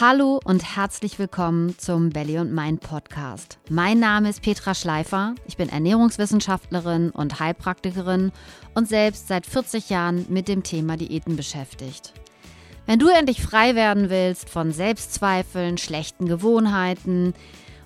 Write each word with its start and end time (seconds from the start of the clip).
Hallo 0.00 0.38
und 0.44 0.76
herzlich 0.76 1.18
willkommen 1.18 1.76
zum 1.76 2.10
Belly 2.10 2.38
und 2.38 2.54
Mind 2.54 2.80
Podcast. 2.80 3.58
Mein 3.68 3.98
Name 3.98 4.28
ist 4.28 4.42
Petra 4.42 4.72
Schleifer. 4.72 5.34
Ich 5.44 5.56
bin 5.56 5.68
Ernährungswissenschaftlerin 5.68 7.10
und 7.10 7.40
Heilpraktikerin 7.40 8.30
und 8.74 8.88
selbst 8.88 9.26
seit 9.26 9.44
40 9.44 9.90
Jahren 9.90 10.24
mit 10.28 10.46
dem 10.46 10.62
Thema 10.62 10.96
Diäten 10.96 11.34
beschäftigt. 11.34 12.12
Wenn 12.86 13.00
du 13.00 13.08
endlich 13.08 13.42
frei 13.42 13.74
werden 13.74 14.08
willst 14.08 14.48
von 14.48 14.70
Selbstzweifeln, 14.70 15.78
schlechten 15.78 16.28
Gewohnheiten 16.28 17.34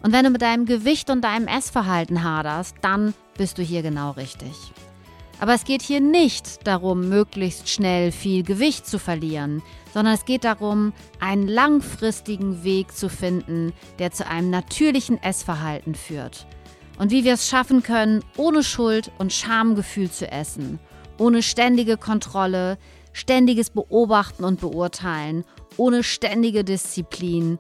und 0.03 0.13
wenn 0.13 0.25
du 0.25 0.31
mit 0.31 0.43
deinem 0.43 0.67
Gewicht 0.67 1.09
und 1.09 1.23
deinem 1.23 1.49
Essverhalten 1.49 2.23
haderst, 2.23 2.77
dann 2.83 3.15
bist 3.39 3.57
du 3.57 3.63
hier 3.63 3.81
genau 3.81 4.11
richtig. 4.11 4.53
Aber 5.43 5.55
es 5.55 5.65
geht 5.65 5.83
hier 5.83 6.01
nicht 6.01 6.69
darum, 6.69 7.09
möglichst 7.09 7.69
schnell 7.69 8.13
viel 8.13 8.45
Gewicht 8.45 8.87
zu 8.87 9.01
verlieren, 9.01 9.61
sondern 9.93 10.15
es 10.15 10.25
geht 10.25 10.45
darum, 10.45 10.93
einen 11.19 11.49
langfristigen 11.49 12.63
Weg 12.63 12.93
zu 12.93 13.09
finden, 13.09 13.73
der 13.99 14.13
zu 14.13 14.25
einem 14.25 14.51
natürlichen 14.51 15.21
Essverhalten 15.21 15.97
führt. 15.97 16.47
Und 16.97 17.11
wie 17.11 17.25
wir 17.25 17.35
es 17.35 17.49
schaffen 17.49 17.83
können, 17.83 18.23
ohne 18.37 18.63
Schuld 18.63 19.11
und 19.19 19.33
Schamgefühl 19.33 20.13
zu 20.13 20.31
essen, 20.31 20.79
ohne 21.19 21.43
ständige 21.43 21.97
Kontrolle, 21.97 22.79
ständiges 23.13 23.71
Beobachten 23.71 24.45
und 24.45 24.61
Beurteilen, 24.61 25.45
ohne 25.77 26.05
ständige 26.05 26.63
Disziplin. 26.63 27.59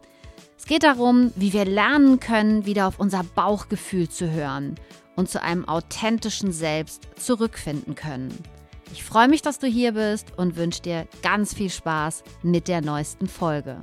Es 0.56 0.66
geht 0.66 0.84
darum, 0.84 1.32
wie 1.34 1.52
wir 1.52 1.64
lernen 1.64 2.20
können, 2.20 2.64
wieder 2.64 2.86
auf 2.86 3.00
unser 3.00 3.24
Bauchgefühl 3.24 4.08
zu 4.08 4.30
hören 4.30 4.76
und 5.16 5.28
zu 5.28 5.42
einem 5.42 5.68
authentischen 5.68 6.52
Selbst 6.52 7.08
zurückfinden 7.16 7.94
können. 7.94 8.32
Ich 8.92 9.04
freue 9.04 9.28
mich, 9.28 9.42
dass 9.42 9.58
du 9.58 9.66
hier 9.66 9.92
bist 9.92 10.36
und 10.36 10.56
wünsche 10.56 10.82
dir 10.82 11.08
ganz 11.22 11.54
viel 11.54 11.70
Spaß 11.70 12.22
mit 12.42 12.68
der 12.68 12.82
neuesten 12.82 13.26
Folge. 13.26 13.80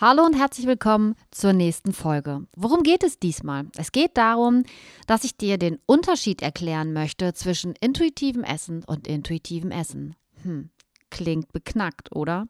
Hallo 0.00 0.24
und 0.24 0.34
herzlich 0.34 0.66
willkommen 0.66 1.14
zur 1.30 1.52
nächsten 1.52 1.92
Folge. 1.92 2.46
Worum 2.56 2.82
geht 2.82 3.04
es 3.04 3.18
diesmal? 3.18 3.66
Es 3.76 3.92
geht 3.92 4.16
darum, 4.16 4.64
dass 5.06 5.22
ich 5.22 5.36
dir 5.36 5.58
den 5.58 5.78
Unterschied 5.86 6.42
erklären 6.42 6.92
möchte 6.92 7.34
zwischen 7.34 7.74
intuitivem 7.80 8.42
Essen 8.42 8.82
und 8.84 9.06
intuitivem 9.06 9.70
Essen. 9.70 10.16
Hm, 10.42 10.70
klingt 11.10 11.52
beknackt, 11.52 12.14
oder? 12.14 12.48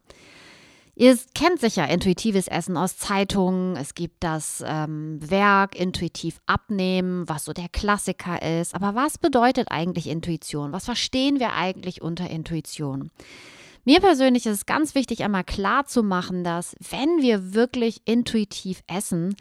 Ihr 0.95 1.17
kennt 1.33 1.59
sicher 1.59 1.89
intuitives 1.89 2.47
Essen 2.47 2.77
aus 2.77 2.97
Zeitungen. 2.97 3.75
Es 3.75 3.95
gibt 3.95 4.23
das 4.23 4.63
ähm, 4.65 5.17
Werk 5.27 5.75
Intuitiv 5.75 6.39
abnehmen, 6.45 7.27
was 7.27 7.45
so 7.45 7.53
der 7.53 7.67
Klassiker 7.69 8.41
ist. 8.59 8.75
Aber 8.75 8.93
was 8.93 9.17
bedeutet 9.17 9.69
eigentlich 9.71 10.07
Intuition? 10.07 10.71
Was 10.71 10.85
verstehen 10.85 11.39
wir 11.39 11.53
eigentlich 11.53 12.03
unter 12.03 12.29
Intuition? 12.29 13.09
Mir 13.85 14.01
persönlich 14.01 14.45
ist 14.45 14.53
es 14.53 14.65
ganz 14.67 14.93
wichtig, 14.93 15.23
einmal 15.23 15.43
klar 15.43 15.85
zu 15.85 16.03
machen, 16.03 16.43
dass 16.43 16.75
wenn 16.91 17.21
wir 17.21 17.53
wirklich 17.53 18.01
intuitiv 18.05 18.83
essen, 18.87 19.35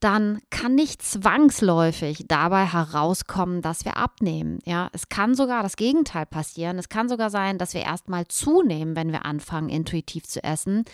dann 0.00 0.40
kann 0.50 0.74
nicht 0.74 1.02
zwangsläufig 1.02 2.24
dabei 2.28 2.66
herauskommen, 2.66 3.62
dass 3.62 3.84
wir 3.84 3.96
abnehmen. 3.96 4.58
Ja, 4.64 4.90
es 4.92 5.08
kann 5.08 5.34
sogar 5.34 5.62
das 5.62 5.76
Gegenteil 5.76 6.26
passieren. 6.26 6.78
Es 6.78 6.88
kann 6.88 7.08
sogar 7.08 7.30
sein, 7.30 7.58
dass 7.58 7.74
wir 7.74 7.82
erstmal 7.82 8.26
zunehmen, 8.28 8.96
wenn 8.96 9.12
wir 9.12 9.24
anfangen, 9.24 9.68
intuitiv 9.68 10.24
zu 10.24 10.42
essen, 10.42 10.84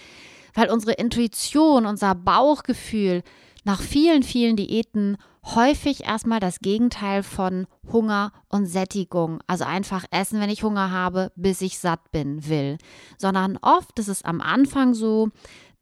weil 0.55 0.71
unsere 0.71 0.93
Intuition, 0.93 1.87
unser 1.87 2.15
Bauchgefühl 2.15 3.23
nach 3.65 3.81
vielen, 3.81 4.23
vielen 4.23 4.57
Diäten 4.57 5.17
häufig 5.45 6.05
erstmal 6.05 6.41
das 6.41 6.61
Gegenteil 6.61 7.23
von 7.23 7.67
Hunger 7.91 8.33
und 8.49 8.67
Sättigung, 8.67 9.41
also 9.47 9.65
einfach 9.65 10.05
essen, 10.11 10.41
wenn 10.41 10.51
ich 10.51 10.63
Hunger 10.63 10.91
habe, 10.91 11.33
bis 11.35 11.61
ich 11.61 11.79
satt 11.79 12.13
bin, 12.13 12.49
will, 12.49 12.79
sondern 13.19 13.59
oft 13.61 13.99
ist 13.99 14.09
es 14.09 14.25
am 14.25 14.41
Anfang 14.41 14.95
so, 14.95 15.31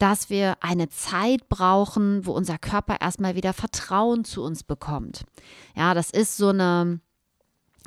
dass 0.01 0.31
wir 0.31 0.57
eine 0.61 0.89
Zeit 0.89 1.47
brauchen, 1.47 2.25
wo 2.25 2.31
unser 2.31 2.57
Körper 2.57 2.97
erstmal 2.99 3.35
wieder 3.35 3.53
Vertrauen 3.53 4.25
zu 4.25 4.41
uns 4.43 4.63
bekommt. 4.63 5.25
Ja, 5.75 5.93
das 5.93 6.09
ist 6.09 6.37
so 6.37 6.49
eine, 6.49 6.99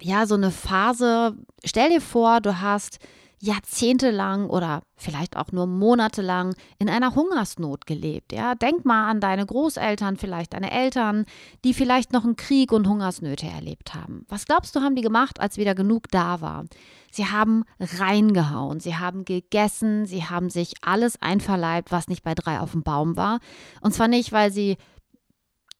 ja, 0.00 0.26
so 0.26 0.36
eine 0.36 0.52
Phase. 0.52 1.36
Stell 1.64 1.90
dir 1.90 2.00
vor, 2.00 2.40
du 2.40 2.60
hast 2.60 3.00
jahrzehntelang 3.44 4.48
oder 4.48 4.82
vielleicht 4.96 5.36
auch 5.36 5.52
nur 5.52 5.66
monatelang 5.66 6.54
in 6.78 6.88
einer 6.88 7.14
Hungersnot 7.14 7.86
gelebt. 7.86 8.32
Ja, 8.32 8.54
denk 8.54 8.84
mal 8.84 9.10
an 9.10 9.20
deine 9.20 9.44
Großeltern, 9.44 10.16
vielleicht 10.16 10.54
deine 10.54 10.70
Eltern, 10.70 11.26
die 11.62 11.74
vielleicht 11.74 12.12
noch 12.12 12.24
einen 12.24 12.36
Krieg 12.36 12.72
und 12.72 12.88
Hungersnöte 12.88 13.46
erlebt 13.46 13.94
haben. 13.94 14.24
Was 14.28 14.46
glaubst 14.46 14.74
du, 14.74 14.80
haben 14.80 14.96
die 14.96 15.02
gemacht, 15.02 15.40
als 15.40 15.58
wieder 15.58 15.74
genug 15.74 16.08
da 16.10 16.40
war? 16.40 16.64
Sie 17.10 17.26
haben 17.26 17.64
reingehauen, 17.78 18.80
sie 18.80 18.96
haben 18.96 19.24
gegessen, 19.24 20.06
sie 20.06 20.24
haben 20.24 20.48
sich 20.48 20.74
alles 20.80 21.20
einverleibt, 21.20 21.92
was 21.92 22.08
nicht 22.08 22.24
bei 22.24 22.34
drei 22.34 22.60
auf 22.60 22.72
dem 22.72 22.82
Baum 22.82 23.16
war. 23.16 23.40
Und 23.82 23.92
zwar 23.92 24.08
nicht, 24.08 24.32
weil 24.32 24.52
sie 24.52 24.78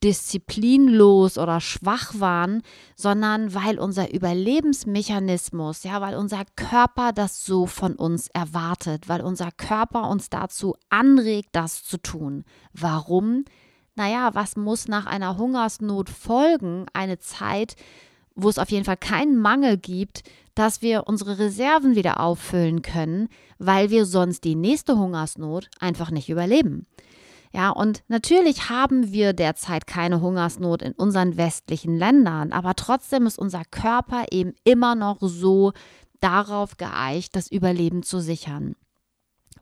disziplinlos 0.04 1.38
oder 1.38 1.60
schwach 1.60 2.12
waren, 2.19 2.62
sondern 2.94 3.54
weil 3.54 3.78
unser 3.78 4.12
Überlebensmechanismus, 4.12 5.82
ja, 5.82 6.00
weil 6.03 6.16
unser 6.16 6.44
Körper 6.56 7.12
das 7.12 7.44
so 7.44 7.66
von 7.66 7.94
uns 7.94 8.28
erwartet, 8.28 9.09
weil 9.09 9.22
unser 9.22 9.50
Körper 9.50 10.09
uns 10.10 10.28
dazu 10.28 10.76
anregt, 10.91 11.48
das 11.53 11.82
zu 11.84 11.97
tun. 11.97 12.44
Warum? 12.75 13.44
Naja, 13.97 14.34
was 14.34 14.56
muss 14.56 14.88
nach 14.88 15.06
einer 15.06 15.38
Hungersnot 15.38 16.10
folgen? 16.10 16.87
Eine 16.93 17.19
Zeit, 17.19 17.75
wo 18.34 18.48
es 18.48 18.59
auf 18.59 18.70
jeden 18.70 18.84
Fall 18.84 18.97
keinen 18.97 19.38
Mangel 19.38 19.78
gibt, 19.78 20.22
dass 20.54 20.82
wir 20.82 21.04
unsere 21.06 21.38
Reserven 21.38 21.94
wieder 21.97 22.20
auffüllen 22.20 22.82
können, 22.82 23.28
weil 23.59 23.91
wir 23.91 24.04
sonst 24.04 24.44
die 24.44 24.54
nächste 24.54 24.98
Hungersnot 24.98 25.69
einfach 25.81 26.10
nicht 26.10 26.28
überleben. 26.28 26.87
Ja, 27.54 27.70
und 27.70 28.03
natürlich 28.09 28.69
haben 28.69 29.12
wir 29.12 29.32
derzeit 29.32 29.87
keine 29.87 30.20
Hungersnot 30.20 30.82
in 30.82 30.92
unseren 30.92 31.37
westlichen 31.37 31.97
Ländern, 31.97 32.53
aber 32.53 32.75
trotzdem 32.75 33.26
ist 33.26 33.38
unser 33.38 33.62
Körper 33.65 34.25
eben 34.32 34.54
immer 34.65 34.97
noch 34.97 35.19
so 35.20 35.72
darauf 36.19 36.76
geeicht, 36.78 37.37
das 37.37 37.53
Überleben 37.53 38.03
zu 38.03 38.19
sichern. 38.19 38.75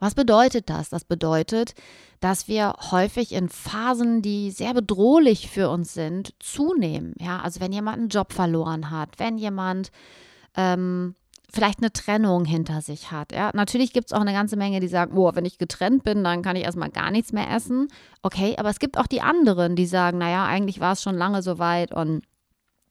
Was 0.00 0.14
bedeutet 0.14 0.70
das? 0.70 0.88
Das 0.88 1.04
bedeutet, 1.04 1.74
dass 2.20 2.48
wir 2.48 2.74
häufig 2.90 3.32
in 3.32 3.50
Phasen, 3.50 4.22
die 4.22 4.50
sehr 4.50 4.72
bedrohlich 4.72 5.50
für 5.50 5.68
uns 5.68 5.92
sind, 5.92 6.34
zunehmen. 6.38 7.14
Ja, 7.20 7.40
also 7.40 7.60
wenn 7.60 7.72
jemand 7.72 7.98
einen 7.98 8.08
Job 8.08 8.32
verloren 8.32 8.90
hat, 8.90 9.18
wenn 9.18 9.36
jemand 9.36 9.92
ähm, 10.56 11.14
vielleicht 11.52 11.80
eine 11.80 11.92
Trennung 11.92 12.44
hinter 12.44 12.80
sich 12.80 13.10
hat. 13.10 13.32
Ja? 13.32 13.50
Natürlich 13.54 13.92
gibt 13.92 14.06
es 14.06 14.12
auch 14.12 14.20
eine 14.20 14.32
ganze 14.32 14.56
Menge, 14.56 14.80
die 14.80 14.88
sagen, 14.88 15.16
oh, 15.16 15.30
wenn 15.34 15.44
ich 15.44 15.58
getrennt 15.58 16.02
bin, 16.02 16.24
dann 16.24 16.42
kann 16.42 16.56
ich 16.56 16.64
erstmal 16.64 16.90
gar 16.90 17.10
nichts 17.10 17.32
mehr 17.32 17.50
essen. 17.50 17.88
Okay, 18.22 18.56
aber 18.58 18.70
es 18.70 18.78
gibt 18.78 18.96
auch 18.98 19.06
die 19.06 19.20
anderen, 19.20 19.76
die 19.76 19.86
sagen, 19.86 20.18
naja, 20.18 20.46
eigentlich 20.46 20.80
war 20.80 20.92
es 20.92 21.02
schon 21.02 21.16
lange 21.16 21.42
so 21.42 21.58
weit 21.58 21.92
und 21.92 22.22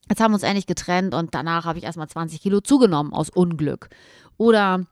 jetzt 0.10 0.22
haben 0.22 0.32
wir 0.32 0.36
uns 0.36 0.44
endlich 0.44 0.68
getrennt 0.68 1.16
und 1.16 1.34
danach 1.34 1.66
habe 1.66 1.80
ich 1.80 1.86
erstmal 1.86 2.08
20 2.08 2.40
Kilo 2.42 2.62
zugenommen 2.62 3.14
aus 3.14 3.30
Unglück. 3.30 3.90
Oder 4.38 4.86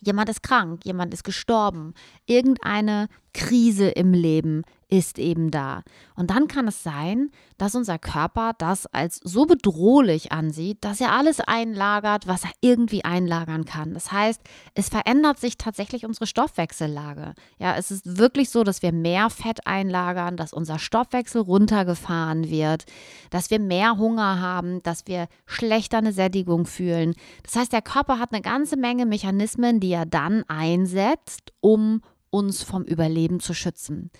jemand 0.00 0.30
ist 0.30 0.42
krank, 0.42 0.84
jemand 0.84 1.12
ist 1.12 1.24
gestorben, 1.24 1.92
irgendeine 2.26 3.08
Krise 3.34 3.88
im 3.88 4.12
Leben 4.12 4.62
ist 4.90 5.18
eben 5.18 5.50
da. 5.50 5.82
Und 6.16 6.30
dann 6.30 6.48
kann 6.48 6.66
es 6.66 6.82
sein, 6.82 7.30
dass 7.58 7.74
unser 7.74 7.98
Körper 7.98 8.52
das 8.56 8.86
als 8.86 9.20
so 9.22 9.44
bedrohlich 9.44 10.32
ansieht, 10.32 10.82
dass 10.82 11.00
er 11.00 11.12
alles 11.12 11.40
einlagert, 11.40 12.26
was 12.26 12.44
er 12.44 12.50
irgendwie 12.62 13.04
einlagern 13.04 13.66
kann. 13.66 13.92
Das 13.92 14.10
heißt, 14.12 14.40
es 14.74 14.88
verändert 14.88 15.38
sich 15.38 15.58
tatsächlich 15.58 16.06
unsere 16.06 16.26
Stoffwechsellage. 16.26 17.34
Ja, 17.58 17.76
es 17.76 17.90
ist 17.90 18.18
wirklich 18.18 18.48
so, 18.48 18.64
dass 18.64 18.80
wir 18.80 18.92
mehr 18.92 19.28
Fett 19.28 19.66
einlagern, 19.66 20.38
dass 20.38 20.54
unser 20.54 20.78
Stoffwechsel 20.78 21.42
runtergefahren 21.42 22.48
wird, 22.48 22.84
dass 23.30 23.50
wir 23.50 23.60
mehr 23.60 23.98
Hunger 23.98 24.40
haben, 24.40 24.82
dass 24.84 25.06
wir 25.06 25.28
schlechter 25.44 25.98
eine 25.98 26.12
Sättigung 26.12 26.64
fühlen. 26.64 27.14
Das 27.42 27.56
heißt, 27.56 27.72
der 27.74 27.82
Körper 27.82 28.18
hat 28.18 28.32
eine 28.32 28.42
ganze 28.42 28.76
Menge 28.76 29.04
Mechanismen, 29.04 29.80
die 29.80 29.92
er 29.92 30.06
dann 30.06 30.44
einsetzt, 30.48 31.52
um 31.60 32.00
uns 32.30 32.62
vom 32.62 32.84
Überleben 32.84 33.40
zu 33.40 33.54
schützen. 33.54 34.10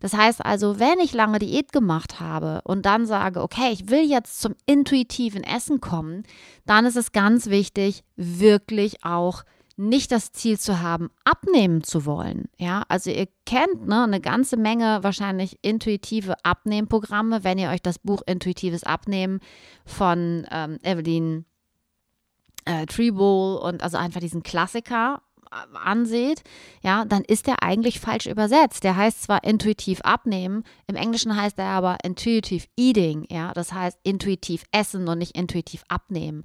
Das 0.00 0.12
heißt 0.12 0.44
also, 0.44 0.78
wenn 0.78 0.98
ich 1.00 1.12
lange 1.12 1.38
Diät 1.38 1.72
gemacht 1.72 2.20
habe 2.20 2.60
und 2.64 2.84
dann 2.84 3.06
sage, 3.06 3.42
okay, 3.42 3.70
ich 3.72 3.88
will 3.88 4.04
jetzt 4.04 4.40
zum 4.40 4.54
intuitiven 4.66 5.42
Essen 5.42 5.80
kommen, 5.80 6.24
dann 6.66 6.84
ist 6.84 6.96
es 6.96 7.12
ganz 7.12 7.46
wichtig, 7.46 8.04
wirklich 8.16 9.04
auch 9.04 9.44
nicht 9.76 10.12
das 10.12 10.32
Ziel 10.32 10.58
zu 10.58 10.80
haben, 10.80 11.10
abnehmen 11.24 11.82
zu 11.82 12.06
wollen. 12.06 12.48
Ja, 12.58 12.84
also 12.88 13.10
ihr 13.10 13.28
kennt 13.44 13.88
ne, 13.88 14.04
eine 14.04 14.20
ganze 14.20 14.56
Menge 14.56 14.98
wahrscheinlich 15.02 15.58
intuitive 15.62 16.34
Abnehmprogramme, 16.44 17.42
wenn 17.42 17.58
ihr 17.58 17.70
euch 17.70 17.82
das 17.82 17.98
Buch 17.98 18.22
Intuitives 18.26 18.84
Abnehmen 18.84 19.40
von 19.84 20.46
ähm, 20.50 20.78
Evelyn 20.82 21.44
äh, 22.64 22.86
Treebowl 22.86 23.58
und 23.58 23.82
also 23.82 23.96
einfach 23.96 24.20
diesen 24.20 24.42
Klassiker 24.42 25.22
anseht, 25.72 26.42
ja, 26.82 27.04
dann 27.04 27.22
ist 27.22 27.46
der 27.46 27.62
eigentlich 27.62 28.00
falsch 28.00 28.26
übersetzt. 28.26 28.84
Der 28.84 28.96
heißt 28.96 29.22
zwar 29.22 29.44
intuitiv 29.44 30.00
abnehmen, 30.02 30.64
im 30.86 30.96
Englischen 30.96 31.36
heißt 31.36 31.58
er 31.58 31.66
aber 31.66 31.98
intuitive 32.04 32.66
eating, 32.76 33.26
ja, 33.30 33.52
das 33.52 33.72
heißt 33.72 33.98
intuitiv 34.02 34.64
essen 34.72 35.08
und 35.08 35.18
nicht 35.18 35.36
intuitiv 35.36 35.84
abnehmen. 35.88 36.44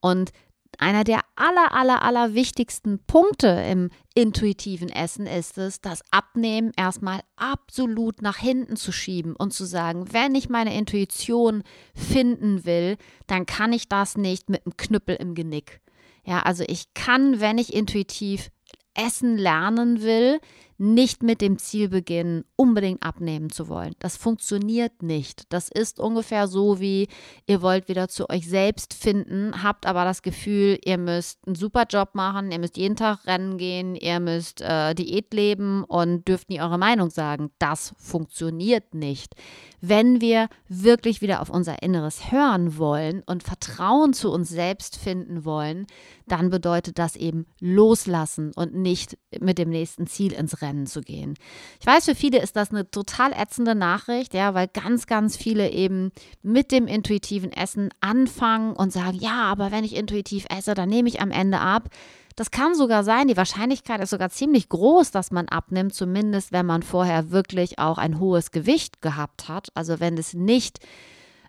Und 0.00 0.32
Einer 0.76 1.02
der 1.02 1.20
aller, 1.34 1.72
aller, 1.72 2.02
aller 2.02 2.34
wichtigsten 2.34 3.00
Punkte 3.06 3.48
im 3.48 3.90
intuitiven 4.14 4.90
Essen 4.90 5.26
ist 5.26 5.58
es, 5.58 5.80
das 5.80 6.02
Abnehmen 6.10 6.72
erstmal 6.76 7.20
absolut 7.36 8.22
nach 8.22 8.36
hinten 8.36 8.76
zu 8.76 8.92
schieben 8.92 9.34
und 9.34 9.52
zu 9.52 9.64
sagen, 9.64 10.12
wenn 10.12 10.34
ich 10.34 10.48
meine 10.48 10.76
Intuition 10.76 11.62
finden 11.94 12.64
will, 12.64 12.96
dann 13.26 13.46
kann 13.46 13.72
ich 13.72 13.88
das 13.88 14.16
nicht 14.16 14.50
mit 14.50 14.66
einem 14.66 14.76
Knüppel 14.76 15.16
im 15.16 15.34
Genick. 15.34 15.80
Ja, 16.28 16.40
also 16.40 16.62
ich 16.68 16.92
kann, 16.92 17.40
wenn 17.40 17.56
ich 17.56 17.72
intuitiv 17.72 18.50
essen 18.92 19.38
lernen 19.38 20.02
will, 20.02 20.40
nicht 20.78 21.24
mit 21.24 21.40
dem 21.40 21.58
Ziel 21.58 21.88
beginnen, 21.88 22.44
unbedingt 22.54 23.02
abnehmen 23.02 23.50
zu 23.50 23.68
wollen. 23.68 23.94
Das 23.98 24.16
funktioniert 24.16 25.02
nicht. 25.02 25.52
Das 25.52 25.68
ist 25.68 25.98
ungefähr 25.98 26.46
so 26.46 26.78
wie 26.78 27.08
ihr 27.46 27.62
wollt 27.62 27.88
wieder 27.88 28.08
zu 28.08 28.30
euch 28.30 28.48
selbst 28.48 28.94
finden, 28.94 29.62
habt 29.62 29.86
aber 29.86 30.04
das 30.04 30.22
Gefühl, 30.22 30.78
ihr 30.84 30.96
müsst 30.96 31.40
einen 31.46 31.56
super 31.56 31.84
Job 31.90 32.10
machen, 32.14 32.52
ihr 32.52 32.60
müsst 32.60 32.76
jeden 32.76 32.94
Tag 32.94 33.26
rennen 33.26 33.58
gehen, 33.58 33.96
ihr 33.96 34.20
müsst 34.20 34.60
äh, 34.60 34.94
Diät 34.94 35.34
leben 35.34 35.82
und 35.82 36.28
dürft 36.28 36.48
nie 36.48 36.60
eure 36.60 36.78
Meinung 36.78 37.10
sagen. 37.10 37.50
Das 37.58 37.92
funktioniert 37.98 38.94
nicht. 38.94 39.34
Wenn 39.80 40.20
wir 40.20 40.48
wirklich 40.68 41.22
wieder 41.22 41.40
auf 41.40 41.50
unser 41.50 41.82
Inneres 41.82 42.30
hören 42.32 42.78
wollen 42.78 43.22
und 43.26 43.42
Vertrauen 43.42 44.12
zu 44.12 44.30
uns 44.30 44.48
selbst 44.48 44.96
finden 44.96 45.44
wollen, 45.44 45.86
dann 46.26 46.50
bedeutet 46.50 46.98
das 46.98 47.16
eben 47.16 47.46
loslassen 47.60 48.52
und 48.54 48.74
nicht 48.74 49.18
mit 49.40 49.58
dem 49.58 49.70
nächsten 49.70 50.06
Ziel 50.06 50.32
ins 50.32 50.62
Rennen 50.62 50.67
Rennen 50.68 50.86
zu 50.86 51.00
gehen. 51.00 51.34
Ich 51.80 51.86
weiß, 51.86 52.04
für 52.04 52.14
viele 52.14 52.40
ist 52.40 52.56
das 52.56 52.70
eine 52.70 52.90
total 52.90 53.32
ätzende 53.32 53.74
Nachricht, 53.74 54.34
ja, 54.34 54.54
weil 54.54 54.68
ganz, 54.68 55.06
ganz 55.06 55.36
viele 55.36 55.70
eben 55.70 56.12
mit 56.42 56.70
dem 56.70 56.86
intuitiven 56.86 57.52
Essen 57.52 57.88
anfangen 58.00 58.74
und 58.74 58.92
sagen, 58.92 59.18
ja, 59.18 59.42
aber 59.42 59.72
wenn 59.72 59.84
ich 59.84 59.96
intuitiv 59.96 60.46
esse, 60.50 60.74
dann 60.74 60.88
nehme 60.88 61.08
ich 61.08 61.20
am 61.20 61.30
Ende 61.30 61.60
ab. 61.60 61.88
Das 62.36 62.52
kann 62.52 62.76
sogar 62.76 63.02
sein, 63.02 63.26
die 63.26 63.36
Wahrscheinlichkeit 63.36 64.00
ist 64.00 64.10
sogar 64.10 64.30
ziemlich 64.30 64.68
groß, 64.68 65.10
dass 65.10 65.32
man 65.32 65.48
abnimmt, 65.48 65.92
zumindest 65.92 66.52
wenn 66.52 66.66
man 66.66 66.84
vorher 66.84 67.32
wirklich 67.32 67.80
auch 67.80 67.98
ein 67.98 68.20
hohes 68.20 68.52
Gewicht 68.52 69.02
gehabt 69.02 69.48
hat. 69.48 69.70
Also 69.74 69.98
wenn 69.98 70.16
es 70.16 70.34
nicht 70.34 70.78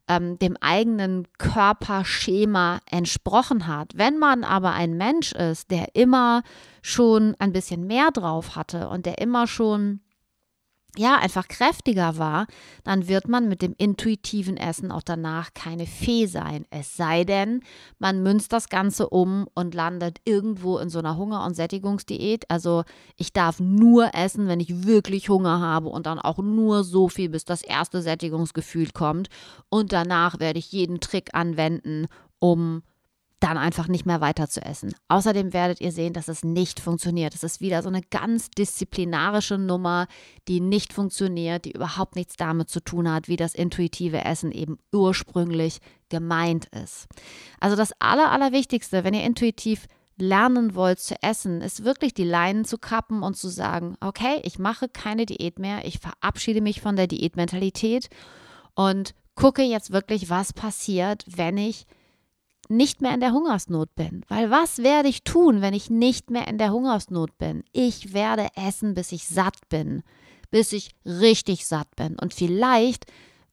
ähm, 0.10 0.38
dem 0.40 0.58
eigenen 0.60 1.28
Körperschema 1.38 2.80
entsprochen 2.90 3.68
hat. 3.68 3.94
Wenn 3.96 4.18
man 4.18 4.44
aber 4.44 4.74
ein 4.74 4.98
Mensch 4.98 5.32
ist, 5.32 5.72
der 5.72 5.96
immer 5.96 6.42
schon 6.82 7.36
ein 7.40 7.54
bisschen 7.54 7.86
mehr 7.86 8.10
drauf 8.12 8.56
hatte 8.56 8.90
und 8.90 9.06
der 9.06 9.20
immer 9.20 9.48
schon 9.48 10.02
ja, 10.98 11.18
einfach 11.18 11.48
kräftiger 11.48 12.18
war, 12.18 12.48
dann 12.84 13.08
wird 13.08 13.28
man 13.28 13.48
mit 13.48 13.62
dem 13.62 13.76
intuitiven 13.78 14.58
Essen 14.58 14.92
auch 14.92 15.04
danach 15.04 15.54
keine 15.54 15.86
Fee 15.86 16.26
sein. 16.26 16.66
Es 16.72 16.98
sei 16.98 17.24
denn, 17.24 17.62
man 18.00 18.24
münzt 18.24 18.52
das 18.52 18.70
Ganze 18.70 19.08
um 19.10 19.48
und 19.54 19.76
landet 19.76 20.20
irgendwo 20.26 20.80
in 20.80 20.90
so 20.90 21.00
einer 21.00 21.16
Hunger- 21.16 21.46
und 21.46 21.56
Sättigungsdiät. 21.56 22.50
Also 22.50 22.84
ich 23.18 23.34
darf 23.34 23.60
nur 23.60 24.16
essen, 24.16 24.48
wenn 24.48 24.60
ich 24.60 24.86
wirklich 24.86 25.30
Hunger 25.30 25.60
habe 25.60 25.90
und 25.90 26.08
dann 26.08 26.20
auch 26.20 26.40
nur 26.40 26.84
so 26.84 27.08
viel, 27.08 27.30
bis 27.30 27.46
das 27.46 27.62
erste 27.62 28.02
Sättigungsgefühl 28.02 28.90
kommt. 28.92 29.30
Und 29.70 29.94
danach 29.94 30.40
werde 30.40 30.60
ich 30.60 30.72
jeden 30.72 31.00
Trick 31.00 31.30
anwenden, 31.34 32.08
um 32.40 32.82
dann 33.40 33.58
einfach 33.58 33.88
nicht 33.88 34.06
mehr 34.06 34.22
weiter 34.22 34.50
zu 34.50 34.62
essen. 34.62 34.94
Außerdem 35.08 35.54
werdet 35.54 35.80
ihr 35.80 35.92
sehen, 35.92 36.14
dass 36.14 36.28
es 36.28 36.44
nicht 36.44 36.80
funktioniert. 36.80 37.34
Es 37.34 37.44
ist 37.44 37.62
wieder 37.62 37.82
so 37.82 37.90
eine 37.90 38.02
ganz 38.02 38.50
disziplinarische 38.50 39.58
Nummer, 39.58 40.08
die 40.48 40.60
nicht 40.60 40.92
funktioniert, 40.92 41.66
die 41.66 41.72
überhaupt 41.72 42.16
nichts 42.16 42.36
damit 42.36 42.70
zu 42.70 42.82
tun 42.82 43.10
hat, 43.12 43.28
wie 43.28 43.38
das 43.38 43.56
intuitive 43.56 44.26
Essen 44.26 44.52
eben 44.52 44.78
ursprünglich 44.92 45.80
gemeint 46.10 46.66
ist. 46.84 47.08
Also 47.60 47.76
das 47.76 47.94
Aller, 48.00 48.32
Allerwichtigste, 48.32 49.04
wenn 49.04 49.14
ihr 49.14 49.24
intuitiv 49.24 49.88
lernen 50.18 50.76
wollt 50.76 51.00
zu 51.00 51.16
essen, 51.24 51.62
ist 51.62 51.86
wirklich 51.86 52.14
die 52.14 52.26
Leinen 52.26 52.66
zu 52.66 52.78
kappen 52.78 53.24
und 53.24 53.38
zu 53.38 53.48
sagen, 53.48 53.96
okay, 54.02 54.42
ich 54.44 54.60
mache 54.60 54.90
keine 54.90 55.26
Diät 55.26 55.60
mehr, 55.60 55.86
ich 55.86 56.00
verabschiede 56.00 56.60
mich 56.60 56.82
von 56.82 56.98
der 56.98 57.08
Diätmentalität 57.08 58.10
und 58.76 59.14
gucke 59.36 59.62
jetzt 59.62 59.92
wirklich, 59.92 60.30
was 60.30 60.52
passiert, 60.52 61.24
wenn 61.26 61.58
ich 61.58 61.86
nicht 62.70 63.02
mehr 63.02 63.14
in 63.14 63.20
der 63.20 63.34
Hungersnot 63.34 63.94
bin. 63.96 64.24
Weil 64.30 64.50
was 64.50 64.78
werde 64.78 65.10
ich 65.10 65.24
tun, 65.24 65.62
wenn 65.62 65.74
ich 65.74 65.90
nicht 65.90 66.30
mehr 66.30 66.48
in 66.48 66.58
der 66.58 66.72
Hungersnot 66.72 67.38
bin? 67.38 67.64
Ich 67.72 68.14
werde 68.14 68.48
essen, 68.56 68.94
bis 68.94 69.12
ich 69.12 69.28
satt 69.28 69.68
bin, 69.70 70.04
bis 70.52 70.72
ich 70.72 70.92
richtig 71.04 71.68
satt 71.68 71.96
bin. 71.96 72.18
Und 72.18 72.34
vielleicht 72.34 73.06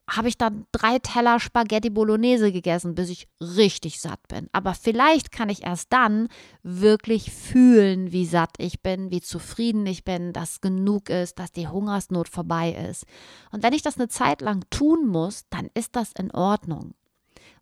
habe 0.09 0.29
ich 0.29 0.37
dann 0.37 0.65
drei 0.71 0.99
Teller 0.99 1.39
Spaghetti 1.39 1.89
Bolognese 1.89 2.51
gegessen, 2.51 2.95
bis 2.95 3.09
ich 3.09 3.27
richtig 3.41 3.99
satt 3.99 4.25
bin. 4.29 4.47
Aber 4.53 4.73
vielleicht 4.73 5.31
kann 5.31 5.49
ich 5.49 5.63
erst 5.63 5.91
dann 5.91 6.29
wirklich 6.63 7.31
fühlen, 7.31 8.13
wie 8.13 8.25
satt 8.25 8.51
ich 8.57 8.81
bin, 8.81 9.11
wie 9.11 9.19
zufrieden 9.19 9.85
ich 9.85 10.05
bin, 10.05 10.31
dass 10.31 10.61
genug 10.61 11.09
ist, 11.09 11.39
dass 11.39 11.51
die 11.51 11.67
Hungersnot 11.67 12.29
vorbei 12.29 12.71
ist. 12.89 13.05
Und 13.51 13.63
wenn 13.63 13.73
ich 13.73 13.81
das 13.81 13.97
eine 13.97 14.07
Zeit 14.07 14.41
lang 14.41 14.63
tun 14.69 15.07
muss, 15.07 15.43
dann 15.49 15.69
ist 15.73 15.95
das 15.97 16.13
in 16.13 16.31
Ordnung. 16.31 16.93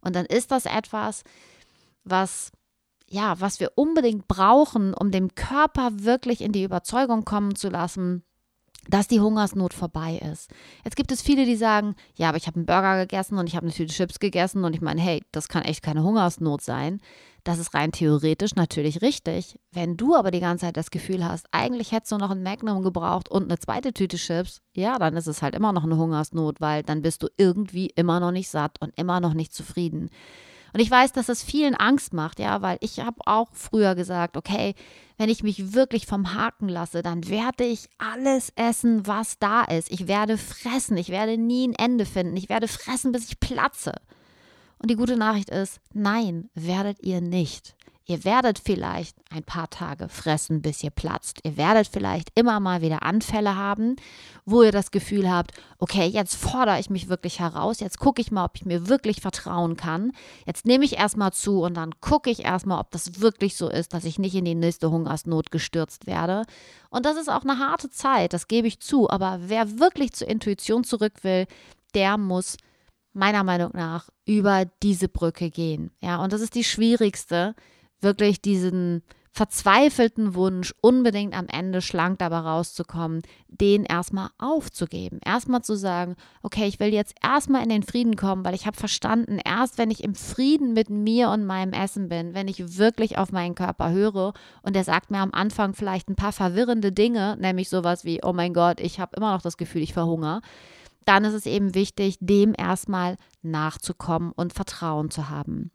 Und 0.06 0.16
dann 0.16 0.26
ist 0.26 0.52
das 0.52 0.66
etwas, 0.66 1.24
was 2.04 2.52
ja, 3.08 3.40
was 3.40 3.60
wir 3.60 3.72
unbedingt 3.76 4.28
brauchen, 4.28 4.94
um 4.94 5.12
dem 5.12 5.36
Körper 5.36 5.90
wirklich 6.04 6.42
in 6.42 6.52
die 6.52 6.64
Überzeugung 6.64 7.24
kommen 7.24 7.56
zu 7.56 7.70
lassen, 7.70 8.24
dass 8.90 9.08
die 9.08 9.20
Hungersnot 9.20 9.74
vorbei 9.74 10.22
ist. 10.32 10.52
Jetzt 10.84 10.96
gibt 10.96 11.12
es 11.12 11.22
viele, 11.22 11.46
die 11.46 11.56
sagen, 11.56 11.96
ja, 12.16 12.30
aber 12.30 12.38
ich 12.38 12.48
habe 12.48 12.58
einen 12.58 12.66
Burger 12.66 13.00
gegessen 13.02 13.38
und 13.38 13.48
ich 13.48 13.56
habe 13.56 13.66
eine 13.66 13.74
Tüte 13.74 13.94
Chips 13.94 14.20
gegessen 14.20 14.64
und 14.64 14.74
ich 14.74 14.82
meine, 14.82 15.02
hey, 15.02 15.24
das 15.32 15.48
kann 15.48 15.64
echt 15.64 15.82
keine 15.82 16.04
Hungersnot 16.04 16.62
sein. 16.62 17.00
Das 17.44 17.60
ist 17.60 17.76
rein 17.76 17.92
theoretisch 17.92 18.56
natürlich 18.56 19.04
richtig. 19.04 19.60
Wenn 19.72 19.98
du 19.98 20.16
aber 20.16 20.32
die 20.32 20.40
ganze 20.40 20.66
Zeit 20.66 20.78
das 20.78 20.90
Gefühl 20.90 21.24
hast, 21.24 21.46
eigentlich 21.52 21.92
hättest 21.92 22.12
du 22.12 22.18
noch 22.18 22.32
ein 22.32 22.42
Magnum 22.42 22.82
gebraucht 22.82 23.30
und 23.30 23.44
eine 23.44 23.60
zweite 23.60 23.94
Tüte 23.94 24.18
Chips, 24.18 24.62
ja, 24.76 24.98
dann 24.98 25.16
ist 25.16 25.28
es 25.28 25.44
halt 25.44 25.54
immer 25.54 25.72
noch 25.72 25.84
eine 25.84 25.98
Hungersnot, 25.98 26.60
weil 26.60 26.82
dann 26.82 27.04
bist 27.04 27.22
du 27.22 27.28
irgendwie 27.38 27.88
immer 27.96 28.20
noch 28.20 28.32
nicht 28.32 28.50
satt 28.50 28.82
und 28.82 28.98
immer 28.98 29.20
noch 29.20 29.36
nicht 29.36 29.54
zufrieden. 29.54 30.10
Und 30.76 30.82
ich 30.82 30.92
weiß, 30.92 31.14
dass 31.14 31.30
es 31.30 31.42
vielen 31.42 31.74
Angst 31.74 32.12
macht, 32.12 32.38
ja, 32.38 32.62
weil 32.62 32.78
ich 32.82 33.00
habe 33.00 33.22
auch 33.26 33.48
früher 33.54 33.96
gesagt, 33.96 34.36
okay, 34.36 34.76
wenn 35.18 35.30
ich 35.30 35.42
mich 35.42 35.72
wirklich 35.72 36.06
vom 36.06 36.34
Haken 36.34 36.68
lasse, 36.68 37.02
dann 37.02 37.30
werde 37.30 37.64
ich 37.64 37.88
alles 37.98 38.52
essen, 38.58 39.08
was 39.08 39.40
da 39.40 39.64
ist. 39.64 39.90
Ich 39.90 40.10
werde 40.10 40.38
fressen, 40.38 40.98
ich 40.98 41.08
werde 41.08 41.38
nie 41.38 41.66
ein 41.66 41.76
Ende 41.76 42.06
finden, 42.06 42.36
ich 42.36 42.50
werde 42.50 42.68
fressen, 42.68 43.14
bis 43.14 43.30
ich 43.30 43.40
platze. 43.40 43.94
Und 44.78 44.92
die 44.92 44.98
gute 44.98 45.16
Nachricht 45.16 45.50
ist, 45.50 45.80
nein, 45.94 46.50
werdet 46.56 47.02
ihr 47.02 47.22
nicht. 47.22 47.78
Ihr 48.08 48.24
werdet 48.24 48.60
vielleicht 48.60 49.18
ein 49.32 49.44
paar 49.44 49.68
Tage 49.72 50.10
fressen, 50.10 50.62
bis 50.62 50.84
ihr 50.84 50.92
platzt. 50.92 51.40
Ihr 51.44 51.58
werdet 51.58 51.88
vielleicht 51.88 52.30
immer 52.36 52.60
mal 52.60 52.82
wieder 52.82 53.02
Anfälle 53.02 53.56
haben, 53.56 53.96
wo 54.46 54.62
ihr 54.62 54.72
das 54.72 54.92
Gefühl 54.92 55.30
habt, 55.30 55.54
okay, 55.80 56.06
jetzt 56.06 56.36
fordere 56.36 56.80
ich 56.80 56.92
mich 56.92 57.10
wirklich 57.10 57.40
heraus, 57.40 57.80
jetzt 57.80 57.98
gucke 57.98 58.22
ich 58.22 58.32
mal, 58.32 58.46
ob 58.46 58.52
ich 58.56 58.66
mir 58.66 58.88
wirklich 58.88 59.22
vertrauen 59.22 59.76
kann. 59.76 60.12
Jetzt 60.46 60.68
nehme 60.68 60.86
ich 60.86 60.98
erstmal 60.98 61.34
zu 61.34 61.62
und 61.62 61.76
dann 61.76 62.00
gucke 62.00 62.30
ich 62.30 62.46
erstmal, 62.46 62.80
ob 62.80 62.92
das 62.92 63.22
wirklich 63.22 63.58
so 63.58 63.70
ist, 63.70 63.94
dass 63.96 64.06
ich 64.06 64.20
nicht 64.20 64.36
in 64.36 64.46
die 64.46 64.54
nächste 64.54 64.92
Hungersnot 64.92 65.50
gestürzt 65.50 66.06
werde. 66.06 66.44
Und 66.92 67.08
das 67.08 67.18
ist 67.18 67.30
auch 67.30 67.44
eine 67.44 67.58
harte 67.58 67.90
Zeit, 67.90 68.34
das 68.34 68.48
gebe 68.48 68.68
ich 68.68 68.80
zu. 68.80 69.10
Aber 69.10 69.40
wer 69.42 69.80
wirklich 69.80 70.14
zur 70.14 70.28
Intuition 70.28 70.84
zurück 70.84 71.24
will, 71.24 71.48
der 71.96 72.20
muss 72.20 72.58
meiner 73.14 73.44
Meinung 73.44 73.72
nach 73.74 74.10
über 74.26 74.66
diese 74.84 75.08
Brücke 75.08 75.50
gehen. 75.50 75.90
Ja, 76.02 76.22
und 76.22 76.34
das 76.34 76.42
ist 76.42 76.54
die 76.54 76.64
schwierigste, 76.64 77.56
wirklich 78.06 78.42
diesen 78.42 79.04
verzweifelten 79.36 80.34
Wunsch, 80.34 80.74
unbedingt 80.80 81.38
am 81.38 81.48
Ende 81.48 81.82
schlank 81.82 82.20
dabei 82.20 82.38
rauszukommen, 82.38 83.22
den 83.50 83.84
erstmal 83.84 84.30
aufzugeben. 84.38 85.20
Erstmal 85.26 85.62
zu 85.62 85.76
sagen, 85.76 86.16
okay, 86.42 86.68
ich 86.68 86.80
will 86.80 86.94
jetzt 86.94 87.16
erstmal 87.22 87.62
in 87.62 87.68
den 87.68 87.84
Frieden 87.84 88.16
kommen, 88.16 88.46
weil 88.46 88.56
ich 88.56 88.66
habe 88.66 88.78
verstanden, 88.78 89.38
erst 89.44 89.78
wenn 89.78 89.92
ich 89.92 90.06
im 90.06 90.16
Frieden 90.16 90.72
mit 90.72 90.90
mir 90.90 91.32
und 91.32 91.46
meinem 91.46 91.74
Essen 91.74 92.08
bin, 92.08 92.34
wenn 92.34 92.48
ich 92.48 92.78
wirklich 92.78 93.18
auf 93.18 93.34
meinen 93.34 93.56
Körper 93.56 93.92
höre 93.92 94.34
und 94.62 94.74
der 94.74 94.86
sagt 94.86 95.12
mir 95.12 95.20
am 95.20 95.34
Anfang 95.34 95.74
vielleicht 95.74 96.10
ein 96.10 96.16
paar 96.16 96.32
verwirrende 96.32 96.94
Dinge, 96.94 97.36
nämlich 97.38 97.68
sowas 97.68 98.06
wie, 98.06 98.22
oh 98.24 98.32
mein 98.32 98.54
Gott, 98.54 98.80
ich 98.80 99.02
habe 99.02 99.18
immer 99.18 99.34
noch 99.34 99.42
das 99.42 99.58
Gefühl, 99.58 99.82
ich 99.82 99.92
verhungere, 99.92 100.40
dann 101.04 101.26
ist 101.26 101.34
es 101.34 101.46
eben 101.46 101.76
wichtig, 101.76 102.16
dem 102.22 102.54
erstmal 102.58 103.18
nachzukommen 103.42 104.32
und 104.32 104.54
Vertrauen 104.54 105.12
zu 105.12 105.30
haben. 105.30 105.72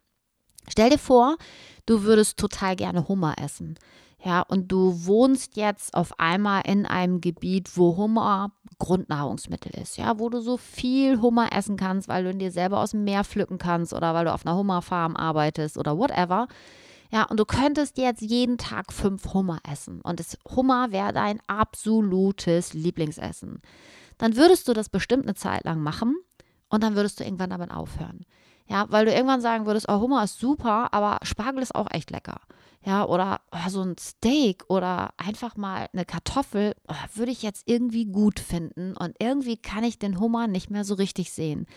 Stell 0.69 0.89
dir 0.89 0.99
vor, 0.99 1.37
du 1.85 2.03
würdest 2.03 2.37
total 2.37 2.75
gerne 2.75 3.07
Hummer 3.07 3.35
essen. 3.37 3.77
Ja, 4.23 4.41
und 4.41 4.71
du 4.71 5.05
wohnst 5.05 5.55
jetzt 5.55 5.95
auf 5.95 6.19
einmal 6.19 6.61
in 6.67 6.85
einem 6.85 7.21
Gebiet, 7.21 7.75
wo 7.75 7.97
Hummer 7.97 8.51
Grundnahrungsmittel 8.77 9.71
ist, 9.81 9.97
ja, 9.97 10.19
wo 10.19 10.29
du 10.29 10.41
so 10.41 10.57
viel 10.57 11.19
Hummer 11.21 11.49
essen 11.53 11.75
kannst, 11.75 12.07
weil 12.07 12.23
du 12.23 12.29
ihn 12.29 12.37
dir 12.37 12.51
selber 12.51 12.79
aus 12.79 12.91
dem 12.91 13.03
Meer 13.03 13.23
pflücken 13.23 13.57
kannst 13.57 13.93
oder 13.93 14.13
weil 14.13 14.25
du 14.25 14.33
auf 14.33 14.45
einer 14.45 14.55
Hummerfarm 14.55 15.15
arbeitest 15.15 15.77
oder 15.77 15.97
whatever. 15.97 16.47
Ja, 17.11 17.23
und 17.23 17.39
du 17.39 17.45
könntest 17.45 17.97
jetzt 17.97 18.21
jeden 18.21 18.57
Tag 18.57 18.93
fünf 18.93 19.33
Hummer 19.33 19.59
essen. 19.69 20.01
Und 20.01 20.19
das 20.19 20.37
Hummer 20.55 20.91
wäre 20.91 21.13
dein 21.13 21.39
absolutes 21.47 22.73
Lieblingsessen 22.73 23.61
dann 24.21 24.35
würdest 24.35 24.67
du 24.67 24.73
das 24.73 24.87
bestimmt 24.87 25.23
eine 25.23 25.33
Zeit 25.33 25.63
lang 25.65 25.81
machen 25.81 26.15
und 26.69 26.83
dann 26.83 26.95
würdest 26.95 27.19
du 27.19 27.23
irgendwann 27.23 27.49
damit 27.49 27.71
aufhören. 27.71 28.23
Ja, 28.71 28.85
weil 28.87 29.03
du 29.03 29.13
irgendwann 29.13 29.41
sagen 29.41 29.65
würdest, 29.65 29.87
oh, 29.89 29.99
Hummer 29.99 30.23
ist 30.23 30.39
super, 30.39 30.93
aber 30.93 31.19
Spargel 31.23 31.61
ist 31.61 31.75
auch 31.75 31.91
echt 31.91 32.09
lecker. 32.09 32.39
Ja, 32.85 33.03
oder 33.03 33.41
oh, 33.51 33.69
so 33.69 33.81
ein 33.81 33.97
Steak 33.97 34.63
oder 34.69 35.09
einfach 35.17 35.57
mal 35.57 35.89
eine 35.91 36.05
Kartoffel 36.05 36.73
oh, 36.87 36.95
würde 37.15 37.33
ich 37.33 37.43
jetzt 37.43 37.63
irgendwie 37.65 38.05
gut 38.05 38.39
finden 38.39 38.95
und 38.95 39.17
irgendwie 39.19 39.57
kann 39.57 39.83
ich 39.83 39.99
den 39.99 40.21
Hummer 40.21 40.47
nicht 40.47 40.71
mehr 40.71 40.85
so 40.85 40.93
richtig 40.93 41.33
sehen. 41.33 41.67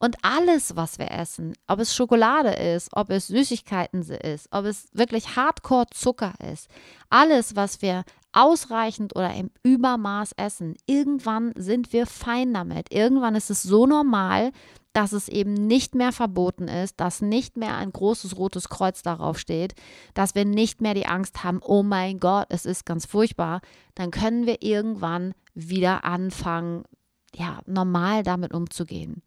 Und 0.00 0.16
alles, 0.22 0.74
was 0.74 0.98
wir 0.98 1.12
essen, 1.12 1.52
ob 1.68 1.78
es 1.78 1.94
Schokolade 1.94 2.50
ist, 2.50 2.88
ob 2.92 3.10
es 3.10 3.28
Süßigkeiten 3.28 4.02
ist, 4.02 4.48
ob 4.50 4.64
es 4.64 4.88
wirklich 4.92 5.36
Hardcore 5.36 5.86
Zucker 5.92 6.34
ist, 6.52 6.68
alles, 7.08 7.54
was 7.54 7.82
wir 7.82 8.02
ausreichend 8.32 9.14
oder 9.14 9.32
im 9.32 9.52
Übermaß 9.62 10.32
essen, 10.36 10.74
irgendwann 10.86 11.52
sind 11.54 11.92
wir 11.92 12.06
fein 12.06 12.52
damit. 12.52 12.92
Irgendwann 12.92 13.36
ist 13.36 13.50
es 13.50 13.62
so 13.62 13.86
normal, 13.86 14.50
dass 14.92 15.12
es 15.12 15.28
eben 15.28 15.54
nicht 15.54 15.94
mehr 15.94 16.12
verboten 16.12 16.68
ist, 16.68 17.00
dass 17.00 17.22
nicht 17.22 17.56
mehr 17.56 17.76
ein 17.76 17.92
großes 17.92 18.36
rotes 18.36 18.68
Kreuz 18.68 19.02
darauf 19.02 19.38
steht, 19.38 19.74
dass 20.14 20.34
wir 20.34 20.44
nicht 20.44 20.80
mehr 20.80 20.94
die 20.94 21.06
Angst 21.06 21.44
haben, 21.44 21.60
oh 21.62 21.82
mein 21.82 22.18
Gott, 22.20 22.46
es 22.50 22.66
ist 22.66 22.84
ganz 22.84 23.06
furchtbar, 23.06 23.60
dann 23.94 24.10
können 24.10 24.46
wir 24.46 24.62
irgendwann 24.62 25.34
wieder 25.54 26.04
anfangen, 26.04 26.84
ja, 27.34 27.60
normal 27.66 28.22
damit 28.22 28.52
umzugehen. 28.52 29.22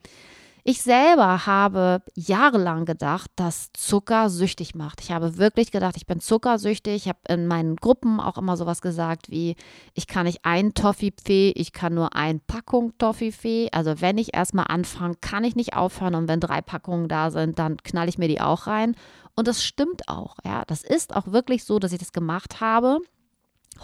Ich 0.68 0.82
selber 0.82 1.46
habe 1.46 2.02
jahrelang 2.16 2.86
gedacht, 2.86 3.30
dass 3.36 3.70
Zucker 3.74 4.32
süchtig 4.32 4.74
macht. 4.74 5.00
Ich 5.00 5.12
habe 5.12 5.38
wirklich 5.38 5.70
gedacht, 5.70 5.96
ich 5.96 6.08
bin 6.08 6.20
zuckersüchtig. 6.20 6.96
Ich 6.96 7.08
habe 7.08 7.20
in 7.30 7.46
meinen 7.46 7.76
Gruppen 7.76 8.20
auch 8.20 8.40
immer 8.40 8.58
sowas 8.58 8.82
gesagt 8.82 9.30
wie, 9.30 9.58
ich 9.94 10.08
kann 10.08 10.26
nicht 10.26 10.40
ein 10.42 10.74
Toffifee, 10.74 11.52
ich 11.52 11.72
kann 11.72 11.94
nur 11.94 12.16
ein 12.16 12.40
Packung 12.40 12.98
Toffifee. 12.98 13.70
Also 13.74 14.02
wenn 14.02 14.18
ich 14.18 14.34
erstmal 14.34 14.66
anfange, 14.68 15.14
kann 15.22 15.44
ich 15.44 15.56
nicht 15.56 15.76
aufhören 15.76 16.16
und 16.16 16.28
wenn 16.28 16.40
drei 16.40 16.64
Packungen 16.64 17.10
da 17.10 17.30
sind, 17.30 17.60
dann 17.60 17.78
knall 17.84 18.10
ich 18.10 18.18
mir 18.18 18.28
die 18.28 18.42
auch 18.42 18.66
rein. 18.66 18.96
Und 19.36 19.48
das 19.48 19.64
stimmt 19.64 20.10
auch, 20.10 20.38
ja. 20.44 20.64
Das 20.66 20.82
ist 20.82 21.16
auch 21.16 21.28
wirklich 21.28 21.64
so, 21.64 21.78
dass 21.78 21.92
ich 21.92 22.00
das 22.00 22.12
gemacht 22.12 22.60
habe. 22.60 23.02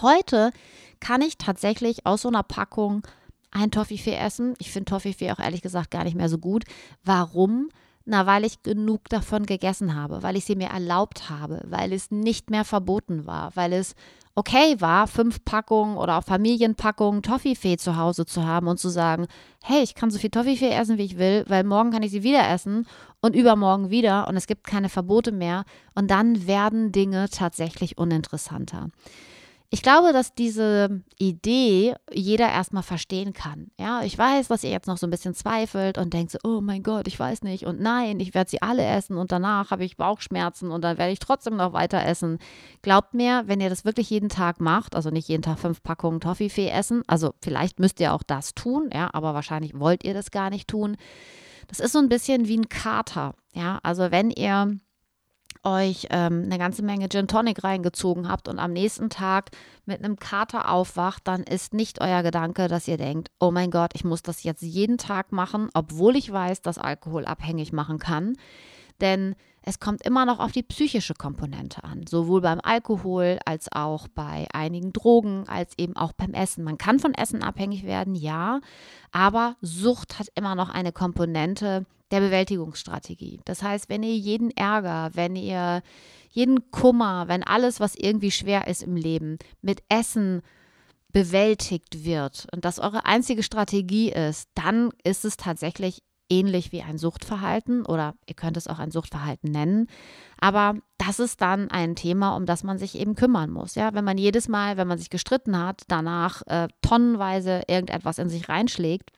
Heute 0.02 0.52
kann 1.00 1.22
ich 1.22 1.38
tatsächlich 1.38 2.08
aus 2.08 2.24
so 2.24 2.30
einer 2.30 2.42
Packung 2.42 3.04
ein 3.52 3.72
Toffifee 3.72 4.16
essen. 4.16 4.54
Ich 4.60 4.72
finde 4.72 4.90
Toffifee 4.90 5.32
auch 5.32 5.40
ehrlich 5.40 5.62
gesagt 5.62 5.92
gar 5.92 6.04
nicht 6.04 6.16
mehr 6.16 6.30
so 6.30 6.38
gut. 6.38 6.64
Warum? 7.04 7.70
Na, 8.06 8.26
weil 8.26 8.46
ich 8.46 8.64
genug 8.64 9.10
davon 9.10 9.46
gegessen 9.46 9.96
habe, 9.96 10.24
weil 10.24 10.36
ich 10.36 10.46
sie 10.46 10.56
mir 10.56 10.70
erlaubt 10.70 11.30
habe, 11.30 11.62
weil 11.68 11.94
es 11.94 12.10
nicht 12.10 12.50
mehr 12.50 12.66
verboten 12.66 13.28
war, 13.28 13.56
weil 13.56 13.74
es 13.74 13.94
okay 14.34 14.80
war, 14.80 15.08
fünf 15.08 15.44
Packungen 15.44 15.98
oder 15.98 16.18
auch 16.18 16.24
Familienpackungen 16.24 17.22
Toffifee 17.22 17.78
zu 17.78 17.98
Hause 17.98 18.26
zu 18.26 18.46
haben 18.46 18.68
und 18.68 18.80
zu 18.80 18.90
sagen, 18.90 19.28
hey, 19.62 19.84
ich 19.84 19.94
kann 19.94 20.10
so 20.10 20.18
viel 20.18 20.30
Toffifee 20.30 20.72
essen, 20.72 20.98
wie 20.98 21.04
ich 21.04 21.18
will, 21.18 21.46
weil 21.48 21.64
morgen 21.64 21.92
kann 21.92 22.04
ich 22.04 22.12
sie 22.12 22.24
wieder 22.24 22.50
essen 22.50 22.88
und 23.22 23.36
übermorgen 23.36 23.90
wieder 23.90 24.28
und 24.28 24.36
es 24.36 24.48
gibt 24.48 24.66
keine 24.66 24.90
Verbote 24.90 25.32
mehr 25.32 25.66
und 25.94 26.10
dann 26.10 26.48
werden 26.48 26.92
Dinge 26.92 27.30
tatsächlich 27.30 27.98
uninteressanter. 27.98 28.90
Ich 29.74 29.82
glaube, 29.82 30.12
dass 30.12 30.36
diese 30.36 31.02
Idee 31.18 31.96
jeder 32.12 32.50
erstmal 32.50 32.84
verstehen 32.84 33.32
kann. 33.32 33.72
Ja, 33.80 34.04
ich 34.04 34.18
weiß, 34.18 34.50
dass 34.50 34.66
ihr 34.66 34.70
jetzt 34.70 34.88
noch 34.88 34.98
so 34.98 35.08
ein 35.08 35.12
bisschen 35.12 35.34
zweifelt 35.34 35.98
und 35.98 36.14
denkt 36.14 36.34
so, 36.34 36.40
oh 36.44 36.60
mein 36.60 36.84
Gott, 36.84 37.08
ich 37.08 37.18
weiß 37.18 37.44
nicht 37.44 37.66
und 37.66 37.80
nein, 37.80 38.20
ich 38.20 38.34
werde 38.34 38.50
sie 38.50 38.62
alle 38.62 38.84
essen 38.84 39.16
und 39.16 39.32
danach 39.32 39.72
habe 39.72 39.86
ich 39.86 39.96
Bauchschmerzen 39.96 40.72
und 40.72 40.82
dann 40.82 40.98
werde 40.98 41.14
ich 41.14 41.20
trotzdem 41.20 41.56
noch 41.56 41.72
weiter 41.72 42.06
essen. 42.06 42.40
Glaubt 42.82 43.14
mir, 43.14 43.44
wenn 43.46 43.62
ihr 43.62 43.70
das 43.70 43.86
wirklich 43.86 44.10
jeden 44.10 44.28
Tag 44.28 44.60
macht, 44.60 44.94
also 44.94 45.10
nicht 45.10 45.30
jeden 45.30 45.42
Tag 45.42 45.58
fünf 45.58 45.82
Packungen 45.82 46.20
Toffifee 46.20 46.68
essen, 46.68 47.04
also 47.08 47.34
vielleicht 47.42 47.80
müsst 47.80 48.02
ihr 48.02 48.12
auch 48.12 48.24
das 48.24 48.54
tun, 48.54 48.90
ja, 48.94 49.10
aber 49.14 49.34
wahrscheinlich 49.34 49.80
wollt 49.80 50.04
ihr 50.04 50.14
das 50.14 50.32
gar 50.32 50.50
nicht 50.50 50.68
tun. 50.68 50.98
Das 51.70 51.80
ist 51.80 51.94
so 51.94 52.00
ein 52.00 52.10
bisschen 52.10 52.50
wie 52.50 52.58
ein 52.58 52.68
Kater. 52.68 53.36
Ja, 53.54 53.80
also 53.84 54.12
wenn 54.12 54.32
ihr 54.32 54.78
euch 55.64 56.08
ähm, 56.10 56.44
eine 56.46 56.58
ganze 56.58 56.84
Menge 56.84 57.10
Gin 57.10 57.28
Tonic 57.28 57.64
reingezogen 57.64 58.28
habt 58.28 58.48
und 58.48 58.60
am 58.60 58.74
nächsten 58.74 59.10
Tag 59.10 59.52
mit 59.86 60.04
einem 60.04 60.18
Kater 60.18 60.72
aufwacht, 60.72 61.28
dann 61.28 61.44
ist 61.44 61.74
nicht 61.74 62.02
euer 62.02 62.24
Gedanke, 62.24 62.68
dass 62.68 62.88
ihr 62.88 62.98
denkt, 62.98 63.30
oh 63.40 63.52
mein 63.52 63.72
Gott, 63.72 63.92
ich 63.94 64.04
muss 64.04 64.22
das 64.24 64.44
jetzt 64.44 64.62
jeden 64.62 64.98
Tag 64.98 65.32
machen, 65.32 65.70
obwohl 65.74 66.16
ich 66.16 66.32
weiß, 66.32 66.62
dass 66.62 66.78
Alkohol 66.78 67.26
abhängig 67.26 67.74
machen 67.74 68.00
kann. 68.00 68.36
Denn 69.02 69.36
es 69.64 69.80
kommt 69.80 70.04
immer 70.04 70.26
noch 70.26 70.40
auf 70.40 70.52
die 70.52 70.64
psychische 70.64 71.14
Komponente 71.14 71.84
an, 71.84 72.06
sowohl 72.08 72.42
beim 72.42 72.60
Alkohol 72.64 73.38
als 73.46 73.72
auch 73.72 74.08
bei 74.08 74.48
einigen 74.54 74.92
Drogen, 74.92 75.48
als 75.48 75.78
eben 75.78 75.96
auch 75.96 76.14
beim 76.14 76.34
Essen. 76.34 76.64
Man 76.64 76.78
kann 76.78 77.00
von 77.00 77.14
Essen 77.14 77.44
abhängig 77.44 77.84
werden, 77.86 78.16
ja, 78.16 78.60
aber 79.12 79.56
Sucht 79.62 80.18
hat 80.18 80.30
immer 80.34 80.56
noch 80.56 80.70
eine 80.70 80.92
Komponente 80.92 81.86
der 82.10 82.22
Bewältigungsstrategie. 82.22 83.40
Das 83.46 83.62
heißt, 83.62 83.88
wenn 83.88 84.04
ihr 84.04 84.18
jeden 84.18 84.52
Ärger, 84.52 85.12
wenn 85.14 85.36
ihr 85.36 85.82
jeden 86.30 86.72
Kummer, 86.72 87.28
wenn 87.28 87.44
alles, 87.44 87.80
was 87.80 87.96
irgendwie 87.96 88.32
schwer 88.32 88.68
ist 88.68 88.84
im 88.84 88.96
Leben, 88.96 89.38
mit 89.62 89.84
Essen 89.90 90.42
bewältigt 91.12 92.06
wird 92.06 92.48
und 92.54 92.66
das 92.66 92.80
eure 92.80 93.06
einzige 93.06 93.44
Strategie 93.44 94.12
ist, 94.12 94.50
dann 94.56 94.92
ist 95.04 95.26
es 95.26 95.38
tatsächlich 95.38 96.02
ähnlich 96.32 96.72
wie 96.72 96.82
ein 96.82 96.98
Suchtverhalten 96.98 97.86
oder 97.86 98.16
ihr 98.26 98.36
könnt 98.36 98.58
es 98.58 98.68
auch 98.68 98.80
ein 98.80 98.90
Suchtverhalten 98.90 99.52
nennen. 99.52 99.88
Aber 100.40 100.76
das 100.98 101.20
ist 101.20 101.42
dann 101.42 101.70
ein 101.70 101.96
Thema, 101.96 102.36
um 102.36 102.46
das 102.46 102.64
man 102.64 102.80
sich 102.80 102.98
eben 102.98 103.16
kümmern 103.16 103.52
muss. 103.52 103.76
Ja, 103.76 103.94
wenn 103.94 104.06
man 104.06 104.18
jedes 104.18 104.48
Mal, 104.48 104.78
wenn 104.78 104.88
man 104.88 104.98
sich 104.98 105.10
gestritten 105.10 105.58
hat, 105.60 105.84
danach 105.90 106.42
äh, 106.48 106.70
tonnenweise 106.82 107.64
irgendetwas 107.68 108.18
in 108.18 108.30
sich 108.30 108.50
reinschlägt, 108.50 109.12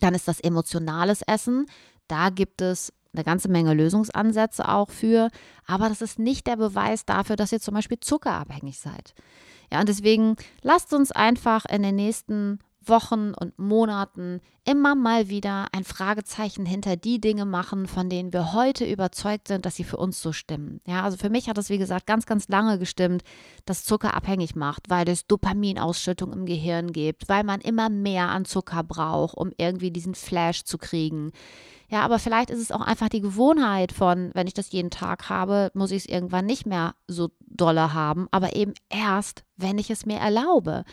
dann 0.00 0.14
ist 0.14 0.28
das 0.28 0.40
emotionales 0.40 1.22
Essen. 1.22 1.66
Da 2.08 2.30
gibt 2.30 2.60
es 2.60 2.92
eine 3.14 3.24
ganze 3.24 3.48
Menge 3.48 3.74
Lösungsansätze 3.74 4.68
auch 4.68 4.90
für, 4.90 5.30
aber 5.66 5.88
das 5.88 6.02
ist 6.02 6.18
nicht 6.18 6.46
der 6.48 6.56
Beweis 6.56 7.06
dafür, 7.06 7.36
dass 7.36 7.52
ihr 7.52 7.60
zum 7.60 7.74
Beispiel 7.74 8.00
zuckerabhängig 8.00 8.78
seid. 8.78 9.14
Ja, 9.72 9.80
und 9.80 9.88
deswegen 9.88 10.36
lasst 10.62 10.92
uns 10.92 11.12
einfach 11.12 11.64
in 11.64 11.82
den 11.82 11.94
nächsten 11.94 12.58
Wochen 12.88 13.34
und 13.34 13.58
Monaten 13.58 14.40
immer 14.64 14.94
mal 14.94 15.28
wieder 15.28 15.66
ein 15.72 15.84
Fragezeichen 15.84 16.64
hinter 16.64 16.96
die 16.96 17.20
Dinge 17.20 17.44
machen, 17.44 17.86
von 17.86 18.08
denen 18.08 18.32
wir 18.32 18.52
heute 18.52 18.84
überzeugt 18.84 19.48
sind, 19.48 19.66
dass 19.66 19.76
sie 19.76 19.84
für 19.84 19.98
uns 19.98 20.20
so 20.20 20.32
stimmen. 20.32 20.80
Ja, 20.86 21.02
also 21.02 21.16
für 21.16 21.30
mich 21.30 21.48
hat 21.48 21.58
es, 21.58 21.70
wie 21.70 21.78
gesagt, 21.78 22.06
ganz, 22.06 22.26
ganz 22.26 22.48
lange 22.48 22.78
gestimmt, 22.78 23.22
dass 23.66 23.84
Zucker 23.84 24.14
abhängig 24.14 24.56
macht, 24.56 24.88
weil 24.88 25.08
es 25.08 25.26
Dopaminausschüttung 25.26 26.32
im 26.32 26.46
Gehirn 26.46 26.92
gibt, 26.92 27.28
weil 27.28 27.44
man 27.44 27.60
immer 27.60 27.90
mehr 27.90 28.28
an 28.30 28.44
Zucker 28.44 28.82
braucht, 28.82 29.36
um 29.36 29.52
irgendwie 29.58 29.90
diesen 29.90 30.14
Flash 30.14 30.64
zu 30.64 30.78
kriegen. 30.78 31.32
Ja, 31.90 32.02
aber 32.02 32.18
vielleicht 32.18 32.50
ist 32.50 32.60
es 32.60 32.72
auch 32.72 32.80
einfach 32.80 33.08
die 33.08 33.20
Gewohnheit 33.20 33.92
von, 33.92 34.30
wenn 34.34 34.46
ich 34.46 34.54
das 34.54 34.72
jeden 34.72 34.90
Tag 34.90 35.28
habe, 35.28 35.70
muss 35.74 35.90
ich 35.90 36.04
es 36.04 36.08
irgendwann 36.08 36.46
nicht 36.46 36.66
mehr 36.66 36.94
so 37.08 37.30
dolle 37.40 37.92
haben, 37.92 38.26
aber 38.30 38.56
eben 38.56 38.74
erst, 38.88 39.44
wenn 39.56 39.78
ich 39.78 39.90
es 39.90 40.06
mir 40.06 40.18
erlaube. 40.18 40.84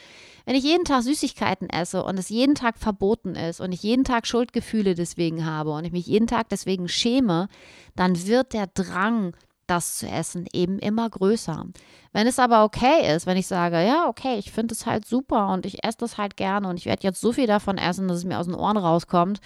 Wenn 0.46 0.56
ich 0.56 0.64
jeden 0.64 0.86
Tag 0.86 1.04
Süßigkeiten 1.04 1.70
esse 1.70 2.04
und 2.04 2.20
es 2.20 2.30
jeden 2.30 2.56
Tag 2.56 2.78
verboten 2.78 3.36
ist 3.36 3.62
und 3.62 3.72
ich 3.72 3.84
jeden 3.84 4.04
Tag 4.04 4.28
Schuldgefühle 4.28 4.94
deswegen 4.96 5.46
habe 5.46 5.72
und 5.72 5.86
ich 5.86 5.92
mich 5.92 6.06
jeden 6.06 6.28
Tag 6.28 6.50
deswegen 6.50 6.88
schäme, 6.88 7.48
dann 7.96 8.28
wird 8.28 8.54
der 8.54 8.68
Drang, 8.68 9.36
das 9.68 10.00
zu 10.00 10.08
essen, 10.08 10.48
eben 10.52 10.80
immer 10.80 11.10
größer. 11.10 11.66
Wenn 12.12 12.28
es 12.28 12.40
aber 12.40 12.66
okay 12.66 13.16
ist, 13.16 13.26
wenn 13.26 13.38
ich 13.38 13.48
sage, 13.48 13.78
ja, 13.86 14.08
okay, 14.10 14.38
ich 14.38 14.52
finde 14.52 14.74
es 14.74 14.86
halt 14.86 15.06
super 15.06 15.48
und 15.54 15.66
ich 15.66 15.86
esse 15.86 16.00
das 16.00 16.18
halt 16.18 16.36
gerne 16.36 16.68
und 16.68 16.78
ich 16.78 16.86
werde 16.86 17.04
jetzt 17.04 17.22
so 17.22 17.32
viel 17.32 17.48
davon 17.48 17.78
essen, 17.78 18.10
dass 18.10 18.18
es 18.18 18.26
mir 18.26 18.38
aus 18.38 18.48
den 18.48 18.56
Ohren 18.56 18.76
rauskommt 18.78 19.40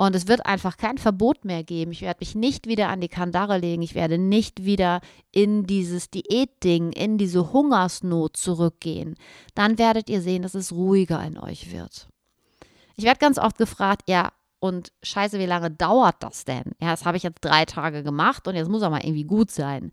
und 0.00 0.16
es 0.16 0.28
wird 0.28 0.46
einfach 0.46 0.78
kein 0.78 0.96
Verbot 0.96 1.44
mehr 1.44 1.62
geben. 1.62 1.92
Ich 1.92 2.00
werde 2.00 2.20
mich 2.20 2.34
nicht 2.34 2.66
wieder 2.66 2.88
an 2.88 3.02
die 3.02 3.10
Kandare 3.10 3.58
legen. 3.58 3.82
Ich 3.82 3.94
werde 3.94 4.16
nicht 4.16 4.64
wieder 4.64 5.02
in 5.30 5.66
dieses 5.66 6.08
Diätding, 6.08 6.92
in 6.92 7.18
diese 7.18 7.52
Hungersnot 7.52 8.34
zurückgehen. 8.34 9.16
Dann 9.54 9.76
werdet 9.76 10.08
ihr 10.08 10.22
sehen, 10.22 10.40
dass 10.40 10.54
es 10.54 10.72
ruhiger 10.72 11.22
in 11.22 11.36
euch 11.36 11.70
wird. 11.70 12.08
Ich 12.96 13.04
werde 13.04 13.18
ganz 13.18 13.36
oft 13.36 13.58
gefragt, 13.58 14.04
ja, 14.08 14.32
und 14.58 14.90
scheiße, 15.02 15.38
wie 15.38 15.44
lange 15.44 15.70
dauert 15.70 16.16
das 16.20 16.46
denn? 16.46 16.72
Ja, 16.80 16.92
das 16.92 17.04
habe 17.04 17.18
ich 17.18 17.22
jetzt 17.22 17.40
drei 17.42 17.66
Tage 17.66 18.02
gemacht 18.02 18.48
und 18.48 18.54
jetzt 18.54 18.70
muss 18.70 18.82
auch 18.82 18.90
mal 18.90 19.04
irgendwie 19.04 19.24
gut 19.24 19.50
sein. 19.50 19.92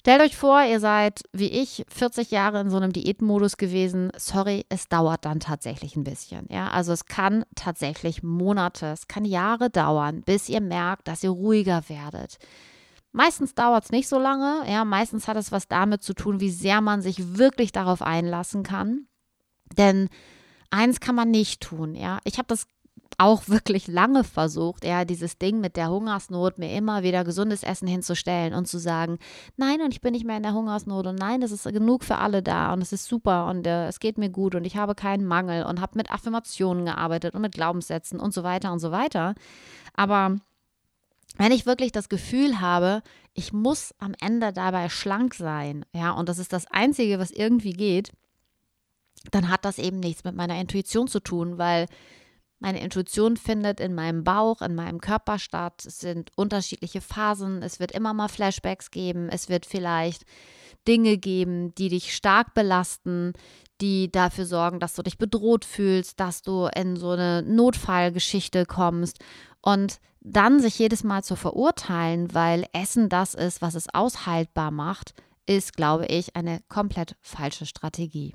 Stellt 0.00 0.22
euch 0.22 0.34
vor, 0.34 0.62
ihr 0.62 0.80
seid 0.80 1.20
wie 1.34 1.50
ich 1.50 1.84
40 1.94 2.30
Jahre 2.30 2.58
in 2.62 2.70
so 2.70 2.78
einem 2.78 2.90
Diätmodus 2.90 3.58
gewesen. 3.58 4.10
Sorry, 4.16 4.64
es 4.70 4.88
dauert 4.88 5.26
dann 5.26 5.40
tatsächlich 5.40 5.94
ein 5.94 6.04
bisschen. 6.04 6.46
Ja, 6.48 6.68
also 6.68 6.94
es 6.94 7.04
kann 7.04 7.44
tatsächlich 7.54 8.22
Monate, 8.22 8.86
es 8.86 9.08
kann 9.08 9.26
Jahre 9.26 9.68
dauern, 9.68 10.22
bis 10.22 10.48
ihr 10.48 10.62
merkt, 10.62 11.06
dass 11.06 11.22
ihr 11.22 11.28
ruhiger 11.28 11.82
werdet. 11.88 12.38
Meistens 13.12 13.54
dauert 13.54 13.84
es 13.84 13.92
nicht 13.92 14.08
so 14.08 14.18
lange. 14.18 14.62
Ja, 14.70 14.86
meistens 14.86 15.28
hat 15.28 15.36
es 15.36 15.52
was 15.52 15.68
damit 15.68 16.02
zu 16.02 16.14
tun, 16.14 16.40
wie 16.40 16.50
sehr 16.50 16.80
man 16.80 17.02
sich 17.02 17.36
wirklich 17.36 17.70
darauf 17.70 18.00
einlassen 18.00 18.62
kann. 18.62 19.06
Denn 19.76 20.08
eins 20.70 21.00
kann 21.00 21.14
man 21.14 21.30
nicht 21.30 21.60
tun. 21.60 21.94
Ja, 21.94 22.20
ich 22.24 22.38
habe 22.38 22.48
das 22.48 22.66
auch 23.18 23.48
wirklich 23.48 23.86
lange 23.86 24.24
versucht, 24.24 24.84
ja, 24.84 25.04
dieses 25.04 25.38
Ding 25.38 25.60
mit 25.60 25.76
der 25.76 25.90
Hungersnot, 25.90 26.58
mir 26.58 26.74
immer 26.74 27.02
wieder 27.02 27.24
gesundes 27.24 27.62
Essen 27.62 27.88
hinzustellen 27.88 28.54
und 28.54 28.66
zu 28.66 28.78
sagen, 28.78 29.18
nein, 29.56 29.80
und 29.82 29.92
ich 29.92 30.00
bin 30.00 30.12
nicht 30.12 30.24
mehr 30.24 30.36
in 30.36 30.42
der 30.42 30.54
Hungersnot 30.54 31.06
und 31.06 31.16
nein, 31.16 31.42
es 31.42 31.52
ist 31.52 31.64
genug 31.64 32.04
für 32.04 32.16
alle 32.16 32.42
da 32.42 32.72
und 32.72 32.82
es 32.82 32.92
ist 32.92 33.06
super 33.06 33.46
und 33.46 33.66
äh, 33.66 33.88
es 33.88 34.00
geht 34.00 34.16
mir 34.16 34.30
gut 34.30 34.54
und 34.54 34.64
ich 34.64 34.76
habe 34.76 34.94
keinen 34.94 35.26
Mangel 35.26 35.64
und 35.64 35.80
habe 35.80 35.96
mit 35.96 36.10
Affirmationen 36.10 36.86
gearbeitet 36.86 37.34
und 37.34 37.42
mit 37.42 37.52
Glaubenssätzen 37.52 38.20
und 38.20 38.32
so 38.32 38.42
weiter 38.42 38.72
und 38.72 38.78
so 38.78 38.90
weiter. 38.90 39.34
Aber 39.94 40.36
wenn 41.36 41.52
ich 41.52 41.66
wirklich 41.66 41.92
das 41.92 42.08
Gefühl 42.08 42.60
habe, 42.60 43.02
ich 43.34 43.52
muss 43.52 43.94
am 43.98 44.14
Ende 44.20 44.52
dabei 44.52 44.88
schlank 44.88 45.34
sein, 45.34 45.84
ja, 45.92 46.12
und 46.12 46.28
das 46.28 46.38
ist 46.38 46.52
das 46.52 46.66
Einzige, 46.66 47.18
was 47.18 47.30
irgendwie 47.30 47.72
geht, 47.72 48.12
dann 49.30 49.50
hat 49.50 49.64
das 49.64 49.78
eben 49.78 50.00
nichts 50.00 50.24
mit 50.24 50.34
meiner 50.34 50.58
Intuition 50.58 51.08
zu 51.08 51.20
tun, 51.20 51.58
weil 51.58 51.86
meine 52.60 52.80
Intuition 52.80 53.36
findet 53.36 53.80
in 53.80 53.94
meinem 53.94 54.22
Bauch, 54.22 54.60
in 54.60 54.74
meinem 54.74 55.00
Körper 55.00 55.38
statt. 55.38 55.84
Es 55.86 55.98
sind 55.98 56.30
unterschiedliche 56.36 57.00
Phasen. 57.00 57.62
Es 57.62 57.80
wird 57.80 57.90
immer 57.90 58.12
mal 58.12 58.28
Flashbacks 58.28 58.90
geben. 58.90 59.28
Es 59.30 59.48
wird 59.48 59.64
vielleicht 59.66 60.24
Dinge 60.86 61.16
geben, 61.16 61.74
die 61.74 61.88
dich 61.88 62.14
stark 62.14 62.54
belasten, 62.54 63.32
die 63.80 64.12
dafür 64.12 64.44
sorgen, 64.44 64.78
dass 64.78 64.94
du 64.94 65.02
dich 65.02 65.16
bedroht 65.16 65.64
fühlst, 65.64 66.20
dass 66.20 66.42
du 66.42 66.68
in 66.74 66.96
so 66.96 67.10
eine 67.10 67.42
Notfallgeschichte 67.42 68.66
kommst. 68.66 69.18
Und 69.62 69.98
dann 70.20 70.60
sich 70.60 70.78
jedes 70.78 71.02
Mal 71.02 71.24
zu 71.24 71.36
verurteilen, 71.36 72.34
weil 72.34 72.66
Essen 72.72 73.08
das 73.08 73.34
ist, 73.34 73.62
was 73.62 73.74
es 73.74 73.92
aushaltbar 73.92 74.70
macht, 74.70 75.14
ist, 75.46 75.76
glaube 75.76 76.06
ich, 76.06 76.36
eine 76.36 76.60
komplett 76.68 77.16
falsche 77.22 77.64
Strategie. 77.64 78.34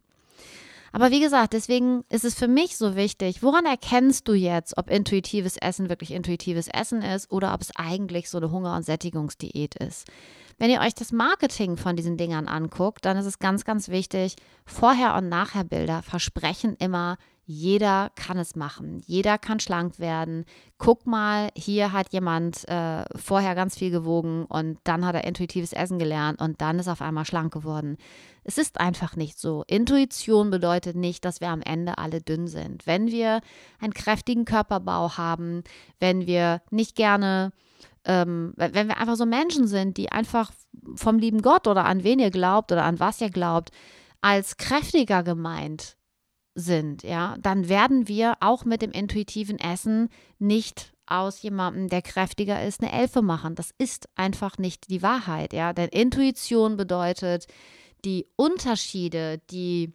Aber 0.92 1.12
wie 1.12 1.20
gesagt, 1.20 1.54
deswegen 1.54 2.04
ist 2.10 2.26
es 2.26 2.36
für 2.36 2.48
mich 2.48 2.78
so 2.78 2.96
wichtig, 2.96 3.44
woran 3.44 3.66
erkennst 3.66 4.28
du 4.28 4.34
jetzt, 4.34 4.78
ob 4.78 4.90
intuitives 4.90 5.58
Essen 5.58 5.90
wirklich 5.90 6.12
intuitives 6.12 6.68
Essen 6.68 7.02
ist 7.02 7.32
oder 7.32 7.54
ob 7.54 7.62
es 7.62 7.76
eigentlich 7.76 8.30
so 8.30 8.38
eine 8.38 8.52
Hunger- 8.52 8.76
und 8.76 8.84
Sättigungsdiät 8.84 9.76
ist. 9.76 10.08
Wenn 10.58 10.70
ihr 10.70 10.80
euch 10.80 10.94
das 10.94 11.12
Marketing 11.12 11.76
von 11.76 11.96
diesen 11.96 12.18
Dingern 12.18 12.48
anguckt, 12.48 13.04
dann 13.04 13.18
ist 13.18 13.26
es 13.26 13.40
ganz, 13.40 13.66
ganz 13.66 13.90
wichtig, 13.90 14.36
Vorher- 14.66 15.16
und 15.16 15.28
Nachherbilder 15.28 16.02
versprechen 16.02 16.76
immer, 16.80 17.18
jeder 17.48 18.10
kann 18.16 18.40
es 18.40 18.56
machen. 18.56 19.04
Jeder 19.06 19.38
kann 19.38 19.60
schlank 19.60 20.00
werden. 20.00 20.46
Guck 20.80 21.06
mal, 21.06 21.50
hier 21.56 21.92
hat 21.92 22.12
jemand 22.12 22.68
äh, 22.68 23.06
vorher 23.16 23.54
ganz 23.54 23.78
viel 23.78 23.92
gewogen 23.92 24.46
und 24.46 24.80
dann 24.84 25.06
hat 25.06 25.14
er 25.14 25.26
intuitives 25.26 25.72
Essen 25.72 26.00
gelernt 26.00 26.42
und 26.42 26.60
dann 26.62 26.80
ist 26.80 26.88
auf 26.88 27.02
einmal 27.02 27.26
schlank 27.26 27.54
geworden. 27.54 27.98
Es 28.46 28.58
ist 28.58 28.80
einfach 28.80 29.16
nicht 29.16 29.40
so. 29.40 29.64
Intuition 29.68 30.52
bedeutet 30.52 30.96
nicht, 30.96 31.26
dass 31.26 31.42
wir 31.42 31.50
am 31.50 31.62
Ende 31.62 31.98
alle 31.98 32.22
dünn 32.22 32.48
sind. 32.48 32.88
Wenn 32.88 33.08
wir 33.08 33.42
einen 33.80 33.94
kräftigen 33.94 34.46
Körperbau 34.46 35.18
haben, 35.18 35.64
wenn 36.00 36.28
wir 36.28 36.62
nicht 36.70 36.96
gerne 36.96 37.52
ähm, 38.06 38.54
wenn 38.56 38.88
wir 38.88 38.98
einfach 38.98 39.16
so 39.16 39.26
Menschen 39.26 39.68
sind, 39.68 39.98
die 39.98 40.12
einfach 40.12 40.52
vom 40.96 41.18
lieben 41.18 41.42
Gott 41.42 41.68
oder 41.68 41.86
an 41.86 42.04
wen 42.04 42.20
ihr 42.20 42.30
glaubt 42.30 42.72
oder 42.72 42.86
an 42.86 43.00
was 43.00 43.20
ihr 43.20 43.32
glaubt, 43.32 43.72
als 44.22 44.58
kräftiger 44.58 45.24
gemeint 45.24 45.98
sind, 46.54 47.04
ja, 47.04 47.36
dann 47.40 47.68
werden 47.68 48.08
wir 48.08 48.38
auch 48.40 48.64
mit 48.64 48.82
dem 48.82 48.92
intuitiven 48.92 49.60
Essen 49.60 50.10
nicht 50.40 50.94
aus 51.08 51.42
jemandem, 51.42 51.90
der 51.90 52.02
kräftiger 52.02 52.64
ist, 52.64 52.82
eine 52.82 52.92
Elfe 52.92 53.22
machen. 53.22 53.56
Das 53.56 53.72
ist 53.78 54.08
einfach 54.16 54.58
nicht 54.58 54.90
die 54.90 55.02
Wahrheit, 55.02 55.54
ja. 55.54 55.74
Denn 55.74 55.90
Intuition 55.90 56.78
bedeutet 56.78 57.48
die 58.06 58.28
Unterschiede, 58.36 59.40
die 59.50 59.94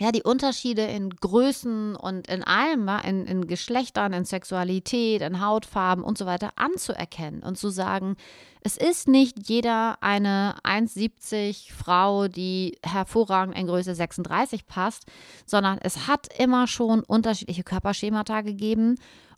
ja, 0.00 0.10
die 0.10 0.24
Unterschiede 0.24 0.82
in 0.82 1.10
Größen 1.10 1.94
und 1.94 2.26
in 2.26 2.42
allem, 2.42 2.88
in, 3.04 3.26
in 3.26 3.46
Geschlechtern, 3.46 4.12
in 4.12 4.24
Sexualität, 4.24 5.22
in 5.22 5.40
Hautfarben 5.40 6.02
und 6.02 6.18
so 6.18 6.26
weiter 6.26 6.50
anzuerkennen 6.56 7.44
und 7.44 7.56
zu 7.56 7.68
sagen, 7.68 8.16
es 8.62 8.76
ist 8.76 9.06
nicht 9.06 9.48
jeder 9.48 10.02
eine 10.02 10.56
1,70 10.64 11.72
Frau, 11.72 12.26
die 12.26 12.76
hervorragend 12.84 13.56
in 13.56 13.68
Größe 13.68 13.94
36 13.94 14.66
passt, 14.66 15.04
sondern 15.46 15.78
es 15.78 16.08
hat 16.08 16.26
immer 16.40 16.66
schon 16.66 17.04
unterschiedliche 17.04 17.62
Körperschemata 17.62 18.40
gegeben 18.40 18.96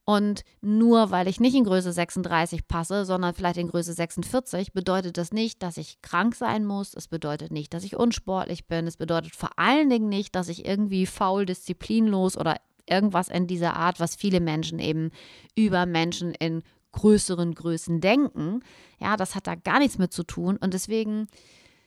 und 0.08 0.44
nur 0.60 1.10
weil 1.10 1.26
ich 1.26 1.40
nicht 1.40 1.56
in 1.56 1.64
Größe 1.64 1.92
36 1.92 2.68
passe, 2.68 3.04
sondern 3.04 3.34
vielleicht 3.34 3.56
in 3.56 3.66
Größe 3.66 3.92
46, 3.92 4.72
bedeutet 4.72 5.18
das 5.18 5.32
nicht, 5.32 5.64
dass 5.64 5.76
ich 5.76 6.00
krank 6.00 6.36
sein 6.36 6.64
muss. 6.64 6.94
Es 6.94 7.08
bedeutet 7.08 7.50
nicht, 7.50 7.74
dass 7.74 7.82
ich 7.82 7.96
unsportlich 7.96 8.68
bin. 8.68 8.86
Es 8.86 8.96
bedeutet 8.96 9.34
vor 9.34 9.50
allen 9.56 9.90
Dingen 9.90 10.08
nicht, 10.08 10.36
dass 10.36 10.48
ich 10.48 10.64
irgendwie 10.64 11.06
faul, 11.06 11.44
disziplinlos 11.44 12.38
oder 12.38 12.60
irgendwas 12.88 13.26
in 13.26 13.48
dieser 13.48 13.74
Art, 13.74 13.98
was 13.98 14.14
viele 14.14 14.38
Menschen 14.38 14.78
eben 14.78 15.10
über 15.56 15.86
Menschen 15.86 16.34
in 16.34 16.62
größeren 16.92 17.56
Größen 17.56 18.00
denken. 18.00 18.60
Ja, 19.00 19.16
das 19.16 19.34
hat 19.34 19.48
da 19.48 19.56
gar 19.56 19.80
nichts 19.80 19.98
mit 19.98 20.12
zu 20.12 20.22
tun. 20.22 20.56
Und 20.56 20.72
deswegen, 20.72 21.26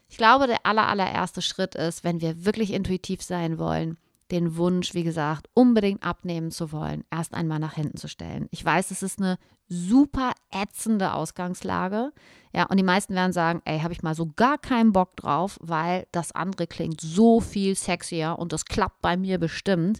ich 0.09 0.17
glaube, 0.17 0.45
der 0.45 0.65
aller, 0.65 0.89
allererste 0.89 1.41
Schritt 1.41 1.73
ist, 1.73 2.03
wenn 2.03 2.19
wir 2.19 2.43
wirklich 2.43 2.73
intuitiv 2.73 3.21
sein 3.23 3.57
wollen, 3.59 3.97
den 4.31 4.57
Wunsch, 4.57 4.93
wie 4.93 5.03
gesagt, 5.03 5.47
unbedingt 5.53 6.03
abnehmen 6.03 6.51
zu 6.51 6.71
wollen, 6.71 7.03
erst 7.11 7.33
einmal 7.33 7.59
nach 7.59 7.73
hinten 7.73 7.97
zu 7.97 8.07
stellen. 8.07 8.47
Ich 8.51 8.63
weiß, 8.63 8.91
es 8.91 9.03
ist 9.03 9.19
eine 9.19 9.37
super 9.67 10.33
ätzende 10.51 11.13
Ausgangslage. 11.13 12.11
Ja, 12.53 12.65
und 12.65 12.77
die 12.77 12.83
meisten 12.83 13.15
werden 13.15 13.33
sagen, 13.33 13.61
ey, 13.65 13.79
habe 13.79 13.93
ich 13.93 14.01
mal 14.01 14.15
so 14.15 14.31
gar 14.35 14.57
keinen 14.57 14.91
Bock 14.91 15.15
drauf, 15.15 15.57
weil 15.61 16.07
das 16.11 16.31
andere 16.33 16.67
klingt 16.67 17.01
so 17.01 17.39
viel 17.39 17.75
sexier 17.75 18.37
und 18.39 18.51
das 18.53 18.65
klappt 18.65 19.01
bei 19.01 19.15
mir 19.17 19.37
bestimmt. 19.37 19.99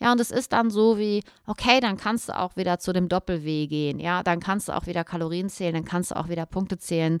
Ja, 0.00 0.12
und 0.12 0.20
es 0.20 0.30
ist 0.30 0.52
dann 0.52 0.70
so 0.70 0.96
wie, 0.96 1.22
okay, 1.46 1.80
dann 1.80 1.98
kannst 1.98 2.30
du 2.30 2.38
auch 2.38 2.56
wieder 2.56 2.78
zu 2.78 2.92
dem 2.92 3.08
Doppel-W 3.08 3.66
gehen. 3.66 3.98
Ja, 3.98 4.22
dann 4.22 4.40
kannst 4.40 4.68
du 4.68 4.72
auch 4.72 4.86
wieder 4.86 5.04
Kalorien 5.04 5.50
zählen, 5.50 5.74
dann 5.74 5.84
kannst 5.84 6.12
du 6.12 6.16
auch 6.16 6.28
wieder 6.28 6.46
Punkte 6.46 6.78
zählen. 6.78 7.20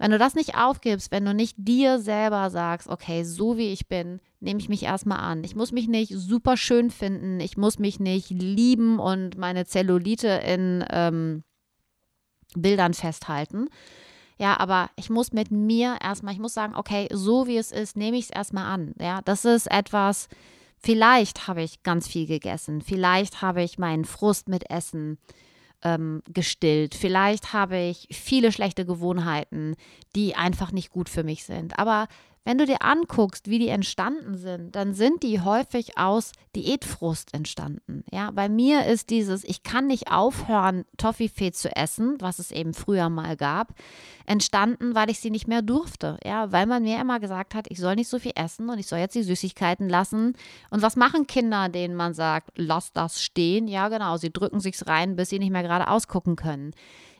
Wenn 0.00 0.12
du 0.12 0.18
das 0.18 0.34
nicht 0.34 0.56
aufgibst, 0.56 1.12
wenn 1.12 1.26
du 1.26 1.34
nicht 1.34 1.56
dir 1.58 1.98
selber 1.98 2.48
sagst, 2.48 2.88
okay, 2.88 3.22
so 3.22 3.58
wie 3.58 3.70
ich 3.70 3.86
bin, 3.86 4.18
nehme 4.40 4.58
ich 4.58 4.70
mich 4.70 4.84
erstmal 4.84 5.20
an. 5.20 5.44
Ich 5.44 5.54
muss 5.54 5.72
mich 5.72 5.88
nicht 5.88 6.14
super 6.16 6.56
schön 6.56 6.90
finden, 6.90 7.38
ich 7.38 7.58
muss 7.58 7.78
mich 7.78 8.00
nicht 8.00 8.30
lieben 8.30 8.98
und 8.98 9.36
meine 9.36 9.66
Zellulite 9.66 10.28
in 10.28 10.82
ähm, 10.88 11.44
Bildern 12.56 12.94
festhalten. 12.94 13.68
Ja, 14.38 14.58
aber 14.58 14.88
ich 14.96 15.10
muss 15.10 15.34
mit 15.34 15.50
mir 15.50 15.98
erstmal, 16.02 16.32
ich 16.32 16.40
muss 16.40 16.54
sagen, 16.54 16.74
okay, 16.76 17.06
so 17.12 17.46
wie 17.46 17.58
es 17.58 17.70
ist, 17.70 17.94
nehme 17.94 18.16
ich 18.16 18.24
es 18.24 18.30
erstmal 18.30 18.72
an. 18.72 18.94
Ja, 18.98 19.20
das 19.26 19.44
ist 19.44 19.70
etwas, 19.70 20.28
vielleicht 20.78 21.46
habe 21.46 21.60
ich 21.60 21.82
ganz 21.82 22.08
viel 22.08 22.26
gegessen, 22.26 22.80
vielleicht 22.80 23.42
habe 23.42 23.62
ich 23.62 23.78
meinen 23.78 24.06
Frust 24.06 24.48
mit 24.48 24.70
Essen 24.70 25.18
ähm, 25.82 26.22
gestillt. 26.32 26.94
Vielleicht 26.94 27.52
habe 27.52 27.78
ich 27.78 28.08
viele 28.10 28.52
schlechte 28.52 28.84
Gewohnheiten, 28.84 29.76
die 30.14 30.34
einfach 30.34 30.72
nicht 30.72 30.90
gut 30.90 31.08
für 31.08 31.24
mich 31.24 31.44
sind. 31.44 31.78
Aber 31.78 32.08
wenn 32.44 32.56
du 32.56 32.64
dir 32.64 32.82
anguckst, 32.82 33.50
wie 33.50 33.58
die 33.58 33.68
entstanden 33.68 34.36
sind, 34.36 34.74
dann 34.74 34.94
sind 34.94 35.22
die 35.22 35.40
häufig 35.40 35.98
aus 35.98 36.32
Diätfrust 36.56 37.34
entstanden. 37.34 38.02
Ja, 38.10 38.30
bei 38.30 38.48
mir 38.48 38.86
ist 38.86 39.10
dieses, 39.10 39.44
ich 39.44 39.62
kann 39.62 39.86
nicht 39.86 40.10
aufhören, 40.10 40.84
Toffifee 40.96 41.52
zu 41.52 41.74
essen, 41.76 42.16
was 42.18 42.38
es 42.38 42.50
eben 42.50 42.72
früher 42.72 43.10
mal 43.10 43.36
gab, 43.36 43.74
entstanden, 44.30 44.94
weil 44.94 45.10
ich 45.10 45.20
sie 45.20 45.30
nicht 45.30 45.48
mehr 45.48 45.62
durfte. 45.62 46.18
Ja, 46.24 46.52
weil 46.52 46.66
man 46.66 46.82
mir 46.82 47.00
immer 47.00 47.20
gesagt 47.20 47.54
hat, 47.54 47.66
ich 47.68 47.78
soll 47.78 47.96
nicht 47.96 48.08
so 48.08 48.18
viel 48.18 48.32
essen 48.34 48.68
und 48.68 48.78
ich 48.78 48.86
soll 48.86 49.00
jetzt 49.00 49.14
die 49.14 49.22
Süßigkeiten 49.22 49.88
lassen. 49.88 50.34
Und 50.70 50.82
was 50.82 50.96
machen 50.96 51.26
Kinder, 51.26 51.68
denen 51.68 51.96
man 51.96 52.14
sagt, 52.14 52.50
lass 52.56 52.92
das 52.92 53.22
stehen? 53.22 53.68
Ja, 53.68 53.88
genau, 53.88 54.16
sie 54.16 54.32
drücken 54.32 54.60
sich's 54.60 54.86
rein, 54.86 55.16
bis 55.16 55.30
sie 55.30 55.38
nicht 55.38 55.50
mehr 55.52 55.62
gerade 55.62 55.88
ausgucken 55.88 56.36
können 56.36 56.72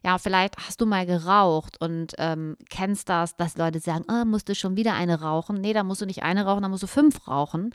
ja, 0.03 0.19
vielleicht 0.19 0.57
hast 0.57 0.81
du 0.81 0.87
mal 0.87 1.07
geraucht 1.07 1.81
und 1.81 2.15
ähm, 2.19 2.57
kennst 2.71 3.09
das, 3.09 3.37
dass 3.37 3.57
Leute 3.57 3.81
sagen, 3.81 4.05
oh, 4.11 4.25
musst 4.25 4.49
du 4.49 4.55
schon 4.55 4.77
wieder 4.77 4.95
eine 4.95 5.21
rauchen? 5.21 5.61
Nee, 5.61 5.73
da 5.73 5.85
musst 5.85 6.01
du 6.01 6.07
nicht 6.07 6.23
eine 6.23 6.45
rauchen, 6.47 6.63
da 6.63 6.69
musst 6.69 6.83
du 6.83 6.87
fünf 6.87 7.29
rauchen. 7.29 7.75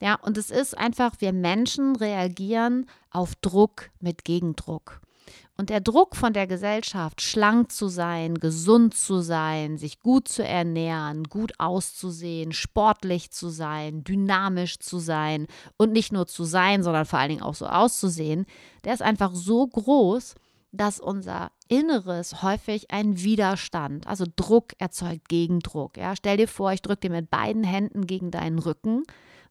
Ja, 0.00 0.16
und 0.16 0.36
es 0.36 0.50
ist 0.50 0.76
einfach, 0.76 1.14
wir 1.20 1.32
Menschen 1.32 1.96
reagieren 1.96 2.86
auf 3.10 3.34
Druck 3.36 3.90
mit 4.00 4.24
Gegendruck. 4.24 5.00
Und 5.56 5.70
der 5.70 5.80
Druck 5.80 6.16
von 6.16 6.32
der 6.32 6.48
Gesellschaft, 6.48 7.22
schlank 7.22 7.70
zu 7.70 7.86
sein, 7.86 8.34
gesund 8.34 8.94
zu 8.94 9.20
sein, 9.20 9.78
sich 9.78 10.00
gut 10.00 10.26
zu 10.26 10.44
ernähren, 10.44 11.24
gut 11.24 11.52
auszusehen, 11.58 12.52
sportlich 12.52 13.30
zu 13.30 13.50
sein, 13.50 14.02
dynamisch 14.02 14.80
zu 14.80 14.98
sein 14.98 15.46
und 15.76 15.92
nicht 15.92 16.12
nur 16.12 16.26
zu 16.26 16.42
sein, 16.44 16.82
sondern 16.82 17.06
vor 17.06 17.20
allen 17.20 17.30
Dingen 17.30 17.42
auch 17.42 17.54
so 17.54 17.66
auszusehen, 17.66 18.46
der 18.82 18.94
ist 18.94 19.02
einfach 19.02 19.32
so 19.32 19.66
groß, 19.66 20.34
dass 20.72 20.98
unser 20.98 21.52
Inneres 21.68 22.42
häufig 22.42 22.90
ein 22.90 23.22
Widerstand, 23.22 24.06
also 24.08 24.26
Druck 24.34 24.72
erzeugt 24.78 25.28
Gegendruck. 25.28 25.96
Ja, 25.96 26.16
stell 26.16 26.36
dir 26.36 26.48
vor, 26.48 26.72
ich 26.72 26.82
drücke 26.82 27.08
dir 27.08 27.10
mit 27.10 27.30
beiden 27.30 27.62
Händen 27.62 28.06
gegen 28.06 28.32
deinen 28.32 28.58
Rücken. 28.58 29.04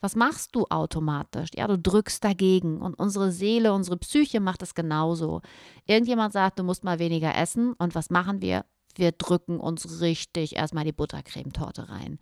Was 0.04 0.18
machst 0.18 0.54
du 0.54 0.66
automatisch? 0.70 1.52
Ja, 1.56 1.66
du 1.66 1.80
drückst 1.80 2.22
dagegen 2.22 2.82
und 2.82 2.94
unsere 2.96 3.32
Seele, 3.32 3.72
unsere 3.72 3.96
Psyche 3.96 4.42
macht 4.42 4.62
es 4.62 4.76
genauso. 4.76 5.42
Irgendjemand 5.86 6.34
sagt, 6.34 6.60
du 6.60 6.63
musst 6.63 6.84
mal 6.84 7.00
weniger 7.00 7.34
essen 7.38 7.72
und 7.72 7.96
was 7.96 8.10
machen 8.10 8.42
wir? 8.42 8.66
Wir 8.96 9.13
drücken 9.13 9.62
uns 9.62 10.02
richtig 10.02 10.58
erstmal 10.58 10.84
die 10.84 10.92
Buttercremetorte 10.92 11.88
rein. 11.88 12.20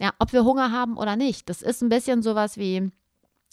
Ja, 0.00 0.14
ob 0.18 0.32
wir 0.32 0.44
Hunger 0.44 0.72
haben 0.72 0.96
oder 0.96 1.14
nicht, 1.14 1.48
das 1.48 1.62
ist 1.62 1.80
ein 1.80 1.90
bisschen 1.90 2.24
sowas 2.24 2.56
wie 2.56 2.90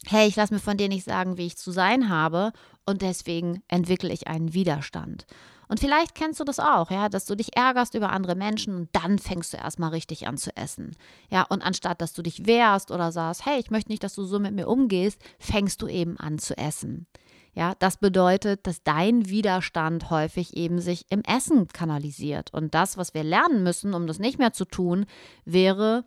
hey, 0.07 0.27
ich 0.27 0.35
lasse 0.35 0.55
mir 0.55 0.59
von 0.59 0.77
dir 0.77 0.89
nicht 0.89 1.05
sagen, 1.05 1.37
wie 1.37 1.45
ich 1.45 1.55
zu 1.55 1.69
sein 1.69 2.09
habe 2.09 2.53
und 2.87 3.03
deswegen 3.03 3.61
entwickle 3.67 4.11
ich 4.11 4.27
einen 4.27 4.55
Widerstand. 4.55 5.27
Und 5.73 5.79
vielleicht 5.79 6.13
kennst 6.13 6.39
du 6.39 6.43
das 6.43 6.59
auch, 6.59 6.91
ja, 6.91 7.09
dass 7.09 7.25
du 7.25 7.33
dich 7.33 7.57
ärgerst 7.57 7.95
über 7.95 8.11
andere 8.11 8.35
Menschen 8.35 8.75
und 8.75 8.89
dann 8.91 9.17
fängst 9.17 9.53
du 9.53 9.57
erstmal 9.57 9.89
richtig 9.89 10.27
an 10.27 10.37
zu 10.37 10.55
essen. 10.55 10.95
Ja, 11.31 11.47
und 11.49 11.63
anstatt 11.63 11.99
dass 11.99 12.13
du 12.13 12.21
dich 12.21 12.45
wehrst 12.45 12.91
oder 12.91 13.11
sagst, 13.11 13.47
hey, 13.47 13.59
ich 13.59 13.71
möchte 13.71 13.89
nicht, 13.89 14.03
dass 14.03 14.13
du 14.13 14.23
so 14.23 14.37
mit 14.37 14.53
mir 14.53 14.67
umgehst, 14.67 15.19
fängst 15.39 15.81
du 15.81 15.87
eben 15.87 16.15
an 16.19 16.37
zu 16.37 16.55
essen. 16.59 17.07
Ja, 17.55 17.73
das 17.79 17.97
bedeutet, 17.97 18.67
dass 18.67 18.83
dein 18.83 19.29
Widerstand 19.29 20.11
häufig 20.11 20.55
eben 20.55 20.79
sich 20.79 21.07
im 21.09 21.23
Essen 21.23 21.67
kanalisiert. 21.69 22.53
Und 22.53 22.75
das, 22.75 22.97
was 22.97 23.15
wir 23.15 23.23
lernen 23.23 23.63
müssen, 23.63 23.95
um 23.95 24.05
das 24.05 24.19
nicht 24.19 24.37
mehr 24.37 24.53
zu 24.53 24.65
tun, 24.65 25.07
wäre 25.43 26.05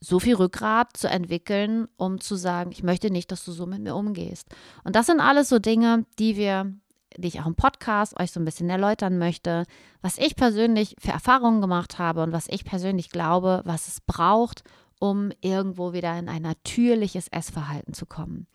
so 0.00 0.18
viel 0.18 0.34
Rückgrat 0.34 0.96
zu 0.96 1.08
entwickeln, 1.08 1.86
um 1.96 2.20
zu 2.20 2.34
sagen, 2.34 2.72
ich 2.72 2.82
möchte 2.82 3.10
nicht, 3.10 3.30
dass 3.30 3.44
du 3.44 3.52
so 3.52 3.66
mit 3.66 3.82
mir 3.82 3.94
umgehst. 3.94 4.48
Und 4.82 4.96
das 4.96 5.06
sind 5.06 5.20
alles 5.20 5.48
so 5.48 5.60
Dinge, 5.60 6.06
die 6.18 6.36
wir, 6.36 6.74
die 7.16 7.28
ich 7.28 7.40
auch 7.40 7.46
im 7.46 7.54
Podcast 7.54 8.18
euch 8.18 8.32
so 8.32 8.40
ein 8.40 8.44
bisschen 8.44 8.70
erläutern 8.70 9.18
möchte, 9.18 9.64
was 10.00 10.18
ich 10.18 10.36
persönlich 10.36 10.96
für 10.98 11.12
Erfahrungen 11.12 11.60
gemacht 11.60 11.98
habe 11.98 12.22
und 12.22 12.32
was 12.32 12.48
ich 12.48 12.64
persönlich 12.64 13.10
glaube, 13.10 13.62
was 13.64 13.88
es 13.88 14.00
braucht, 14.00 14.62
um 14.98 15.32
irgendwo 15.40 15.92
wieder 15.92 16.16
in 16.18 16.28
ein 16.28 16.42
natürliches 16.42 17.28
Essverhalten 17.28 17.94
zu 17.94 18.06
kommen. 18.06 18.46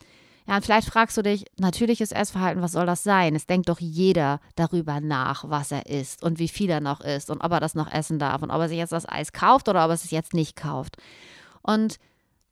Ja, 0.48 0.56
und 0.56 0.64
vielleicht 0.64 0.88
fragst 0.88 1.18
du 1.18 1.22
dich, 1.22 1.46
natürliches 1.60 2.14
Essverhalten, 2.14 2.64
was 2.64 2.72
soll 2.72 2.86
das 2.86 3.04
sein? 3.04 3.36
Es 3.36 3.48
denkt 3.48 3.68
doch 3.68 3.82
jeder 3.82 4.40
darüber 4.56 5.02
nach, 5.02 5.50
was 5.50 5.74
er 5.74 5.88
isst 5.88 6.24
und 6.24 6.40
wie 6.40 6.48
viel 6.48 6.70
er 6.70 6.80
noch 6.80 7.02
isst 7.02 7.30
und 7.30 7.42
ob 7.42 7.52
er 7.52 7.60
das 7.60 7.76
noch 7.76 7.92
essen 7.92 8.18
darf 8.18 8.42
und 8.42 8.50
ob 8.50 8.62
er 8.62 8.70
sich 8.70 8.78
jetzt 8.78 8.94
das 8.94 9.08
Eis 9.08 9.34
kauft 9.34 9.68
oder 9.68 9.84
ob 9.84 9.92
er 9.92 9.96
es 9.96 10.10
jetzt 10.10 10.34
nicht 10.34 10.56
kauft. 10.56 10.96
Und 11.62 12.00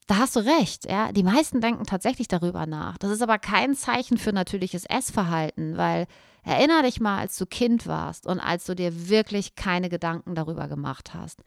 da 0.08 0.18
hast 0.18 0.36
du 0.36 0.40
recht, 0.42 0.90
ja. 0.90 1.12
Die 1.12 1.24
meisten 1.24 1.62
denken 1.62 1.86
tatsächlich 1.86 2.28
darüber 2.28 2.66
nach. 2.66 2.98
Das 2.98 3.12
ist 3.12 3.22
aber 3.22 3.40
kein 3.40 3.76
Zeichen 3.76 4.18
für 4.18 4.34
natürliches 4.34 4.86
Essverhalten, 4.86 5.78
weil 5.78 6.06
erinnere 6.44 6.84
dich 6.84 7.00
mal, 7.00 7.18
als 7.18 7.38
du 7.38 7.46
Kind 7.46 7.88
warst 7.88 8.28
und 8.28 8.40
als 8.40 8.66
du 8.66 8.76
dir 8.76 9.10
wirklich 9.10 9.56
keine 9.56 9.90
Gedanken 9.90 10.36
darüber 10.36 10.68
gemacht 10.68 11.14
hast. 11.14 11.42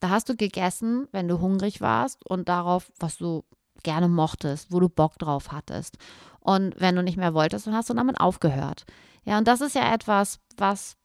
Da 0.00 0.10
hast 0.10 0.28
du 0.28 0.36
gegessen, 0.36 1.08
wenn 1.12 1.28
du 1.28 1.40
hungrig 1.40 1.80
warst 1.80 2.24
und 2.28 2.48
darauf, 2.48 2.90
was 2.98 3.18
du 3.18 3.44
gerne 3.82 4.08
mochtest, 4.08 4.72
wo 4.72 4.80
du 4.80 4.88
Bock 4.88 5.18
drauf 5.18 5.52
hattest. 5.52 5.98
Und 6.40 6.80
wenn 6.80 6.96
du 6.96 7.02
nicht 7.02 7.16
mehr 7.16 7.34
wolltest, 7.34 7.66
dann 7.66 7.74
hast 7.74 7.90
du 7.90 7.94
damit 7.94 8.20
aufgehört. 8.20 8.84
Ja, 9.24 9.38
und 9.38 9.46
das 9.46 9.60
ist 9.60 9.74
ja 9.74 9.92
etwas, 9.92 10.40
was 10.56 10.96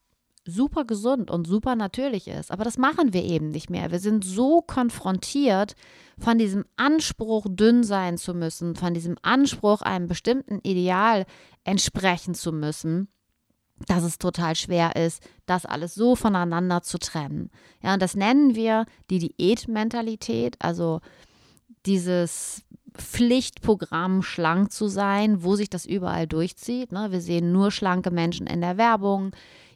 super 0.46 0.84
gesund 0.84 1.30
und 1.30 1.46
super 1.46 1.74
natürlich 1.74 2.28
ist. 2.28 2.50
Aber 2.50 2.64
das 2.64 2.78
machen 2.78 3.12
wir 3.12 3.24
eben 3.24 3.50
nicht 3.50 3.70
mehr. 3.70 3.90
Wir 3.90 3.98
sind 3.98 4.24
so 4.24 4.60
konfrontiert 4.62 5.74
von 6.18 6.38
diesem 6.38 6.64
Anspruch, 6.76 7.46
dünn 7.48 7.82
sein 7.82 8.18
zu 8.18 8.34
müssen, 8.34 8.76
von 8.76 8.94
diesem 8.94 9.16
Anspruch, 9.22 9.82
einem 9.82 10.06
bestimmten 10.06 10.60
Ideal 10.60 11.24
entsprechen 11.64 12.34
zu 12.34 12.52
müssen, 12.52 13.08
dass 13.86 14.04
es 14.04 14.18
total 14.18 14.54
schwer 14.54 14.96
ist, 14.96 15.22
das 15.46 15.66
alles 15.66 15.94
so 15.94 16.14
voneinander 16.14 16.82
zu 16.82 16.98
trennen. 16.98 17.50
Ja, 17.82 17.94
und 17.94 18.02
das 18.02 18.14
nennen 18.14 18.54
wir 18.54 18.86
die 19.10 19.18
Diätmentalität, 19.18 20.56
also 20.60 21.00
dieses 21.86 22.64
Pflichtprogramm, 22.96 24.22
schlank 24.22 24.72
zu 24.72 24.86
sein, 24.86 25.42
wo 25.42 25.56
sich 25.56 25.68
das 25.68 25.84
überall 25.84 26.26
durchzieht. 26.26 26.92
Ne? 26.92 27.10
Wir 27.10 27.20
sehen 27.20 27.52
nur 27.52 27.70
schlanke 27.70 28.10
Menschen 28.10 28.46
in 28.46 28.60
der 28.60 28.76
Werbung. 28.76 29.32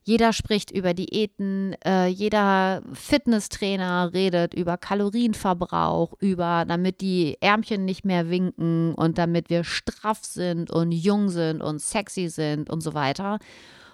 Jeder 0.09 0.33
spricht 0.33 0.71
über 0.71 0.95
Diäten, 0.95 1.77
äh, 1.85 2.07
jeder 2.07 2.81
Fitnesstrainer 2.95 4.15
redet 4.15 4.55
über 4.55 4.79
Kalorienverbrauch, 4.79 6.15
über 6.19 6.65
damit 6.67 7.03
die 7.03 7.37
Ärmchen 7.43 7.85
nicht 7.85 8.07
mehr 8.07 8.31
winken 8.31 8.95
und 8.95 9.19
damit 9.19 9.51
wir 9.51 9.65
straff 9.65 10.25
sind 10.25 10.71
und 10.71 10.93
jung 10.93 11.29
sind 11.29 11.61
und 11.61 11.83
sexy 11.83 12.31
sind 12.31 12.71
und 12.71 12.81
so 12.81 12.95
weiter. 12.95 13.39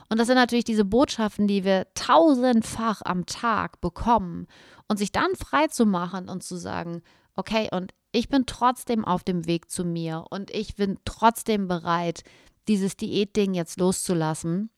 Und 0.08 0.20
das 0.20 0.28
sind 0.28 0.36
natürlich 0.36 0.62
diese 0.62 0.84
Botschaften, 0.84 1.48
die 1.48 1.64
wir 1.64 1.88
tausendfach 1.94 3.02
am 3.04 3.26
Tag 3.26 3.80
bekommen. 3.80 4.46
Und 4.86 4.98
sich 4.98 5.10
dann 5.10 5.34
frei 5.34 5.66
zu 5.66 5.84
machen 5.84 6.28
und 6.28 6.44
zu 6.44 6.54
sagen, 6.54 7.02
okay, 7.34 7.68
und 7.72 7.92
ich 8.12 8.28
bin 8.28 8.46
trotzdem 8.46 9.04
auf 9.04 9.24
dem 9.24 9.48
Weg 9.48 9.68
zu 9.68 9.82
mir 9.82 10.26
und 10.30 10.52
ich 10.52 10.76
bin 10.76 10.96
trotzdem 11.04 11.66
bereit, 11.66 12.22
dieses 12.68 12.96
Diätding 12.96 13.54
jetzt 13.54 13.80
loszulassen, 13.80 14.70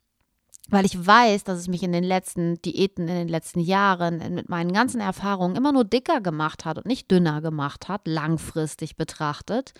weil 0.69 0.85
ich 0.85 1.07
weiß, 1.07 1.45
dass 1.45 1.59
es 1.59 1.69
mich 1.69 1.83
in 1.83 1.93
den 1.93 2.05
letzten 2.05 2.61
Diäten, 2.63 3.09
in 3.09 3.15
den 3.15 3.29
letzten 3.29 3.61
Jahren 3.61 4.35
mit 4.35 4.49
meinen 4.49 4.73
ganzen 4.73 5.01
Erfahrungen 5.01 5.57
immer 5.57 5.73
nur 5.73 5.85
dicker 5.85 6.21
gemacht 6.21 6.65
hat 6.65 6.79
und 6.79 6.87
nicht 6.87 7.11
dünner 7.11 7.41
gemacht 7.41 7.89
hat, 7.89 8.07
langfristig 8.07 8.97
betrachtet. 8.97 9.75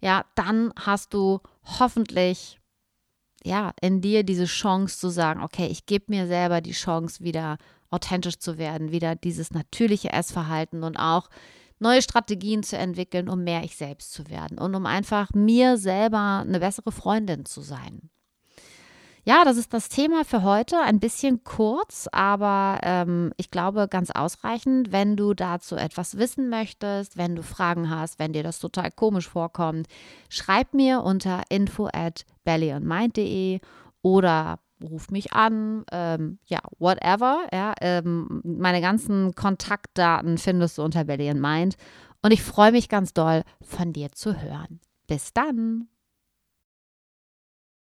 Ja, 0.00 0.24
dann 0.34 0.72
hast 0.78 1.14
du 1.14 1.40
hoffentlich 1.78 2.60
ja, 3.42 3.72
in 3.80 4.00
dir 4.00 4.22
diese 4.22 4.44
Chance 4.44 4.98
zu 4.98 5.08
sagen, 5.08 5.42
okay, 5.42 5.66
ich 5.66 5.86
gebe 5.86 6.06
mir 6.08 6.26
selber 6.26 6.60
die 6.60 6.72
Chance, 6.72 7.24
wieder 7.24 7.56
authentisch 7.90 8.38
zu 8.38 8.58
werden, 8.58 8.92
wieder 8.92 9.16
dieses 9.16 9.50
natürliche 9.52 10.12
Essverhalten 10.12 10.84
und 10.84 10.96
auch 10.96 11.30
neue 11.78 12.02
Strategien 12.02 12.62
zu 12.62 12.76
entwickeln, 12.76 13.28
um 13.28 13.42
mehr 13.42 13.64
ich 13.64 13.76
selbst 13.76 14.12
zu 14.12 14.28
werden 14.28 14.58
und 14.58 14.74
um 14.74 14.84
einfach 14.84 15.30
mir 15.32 15.78
selber 15.78 16.44
eine 16.46 16.60
bessere 16.60 16.92
Freundin 16.92 17.46
zu 17.46 17.62
sein. 17.62 18.10
Ja, 19.24 19.44
das 19.44 19.58
ist 19.58 19.74
das 19.74 19.88
Thema 19.90 20.24
für 20.24 20.42
heute. 20.42 20.80
Ein 20.80 20.98
bisschen 20.98 21.44
kurz, 21.44 22.08
aber 22.10 22.78
ähm, 22.82 23.32
ich 23.36 23.50
glaube 23.50 23.86
ganz 23.88 24.10
ausreichend. 24.10 24.92
Wenn 24.92 25.16
du 25.16 25.34
dazu 25.34 25.76
etwas 25.76 26.16
wissen 26.16 26.48
möchtest, 26.48 27.18
wenn 27.18 27.36
du 27.36 27.42
Fragen 27.42 27.90
hast, 27.90 28.18
wenn 28.18 28.32
dir 28.32 28.42
das 28.42 28.60
total 28.60 28.90
komisch 28.90 29.28
vorkommt, 29.28 29.88
schreib 30.30 30.72
mir 30.72 31.02
unter 31.02 31.42
info 31.50 31.88
at 31.92 32.24
bellyandmind.de 32.44 33.60
oder 34.02 34.58
ruf 34.82 35.10
mich 35.10 35.34
an, 35.34 35.84
ähm, 35.92 36.38
ja, 36.46 36.60
whatever. 36.78 37.46
Ja, 37.52 37.74
ähm, 37.82 38.40
meine 38.42 38.80
ganzen 38.80 39.34
Kontaktdaten 39.34 40.38
findest 40.38 40.78
du 40.78 40.82
unter 40.82 41.04
Belly. 41.04 41.30
Und 41.30 42.32
ich 42.32 42.42
freue 42.42 42.72
mich 42.72 42.88
ganz 42.88 43.12
doll, 43.12 43.42
von 43.60 43.92
dir 43.92 44.12
zu 44.12 44.40
hören. 44.40 44.80
Bis 45.06 45.34
dann! 45.34 45.88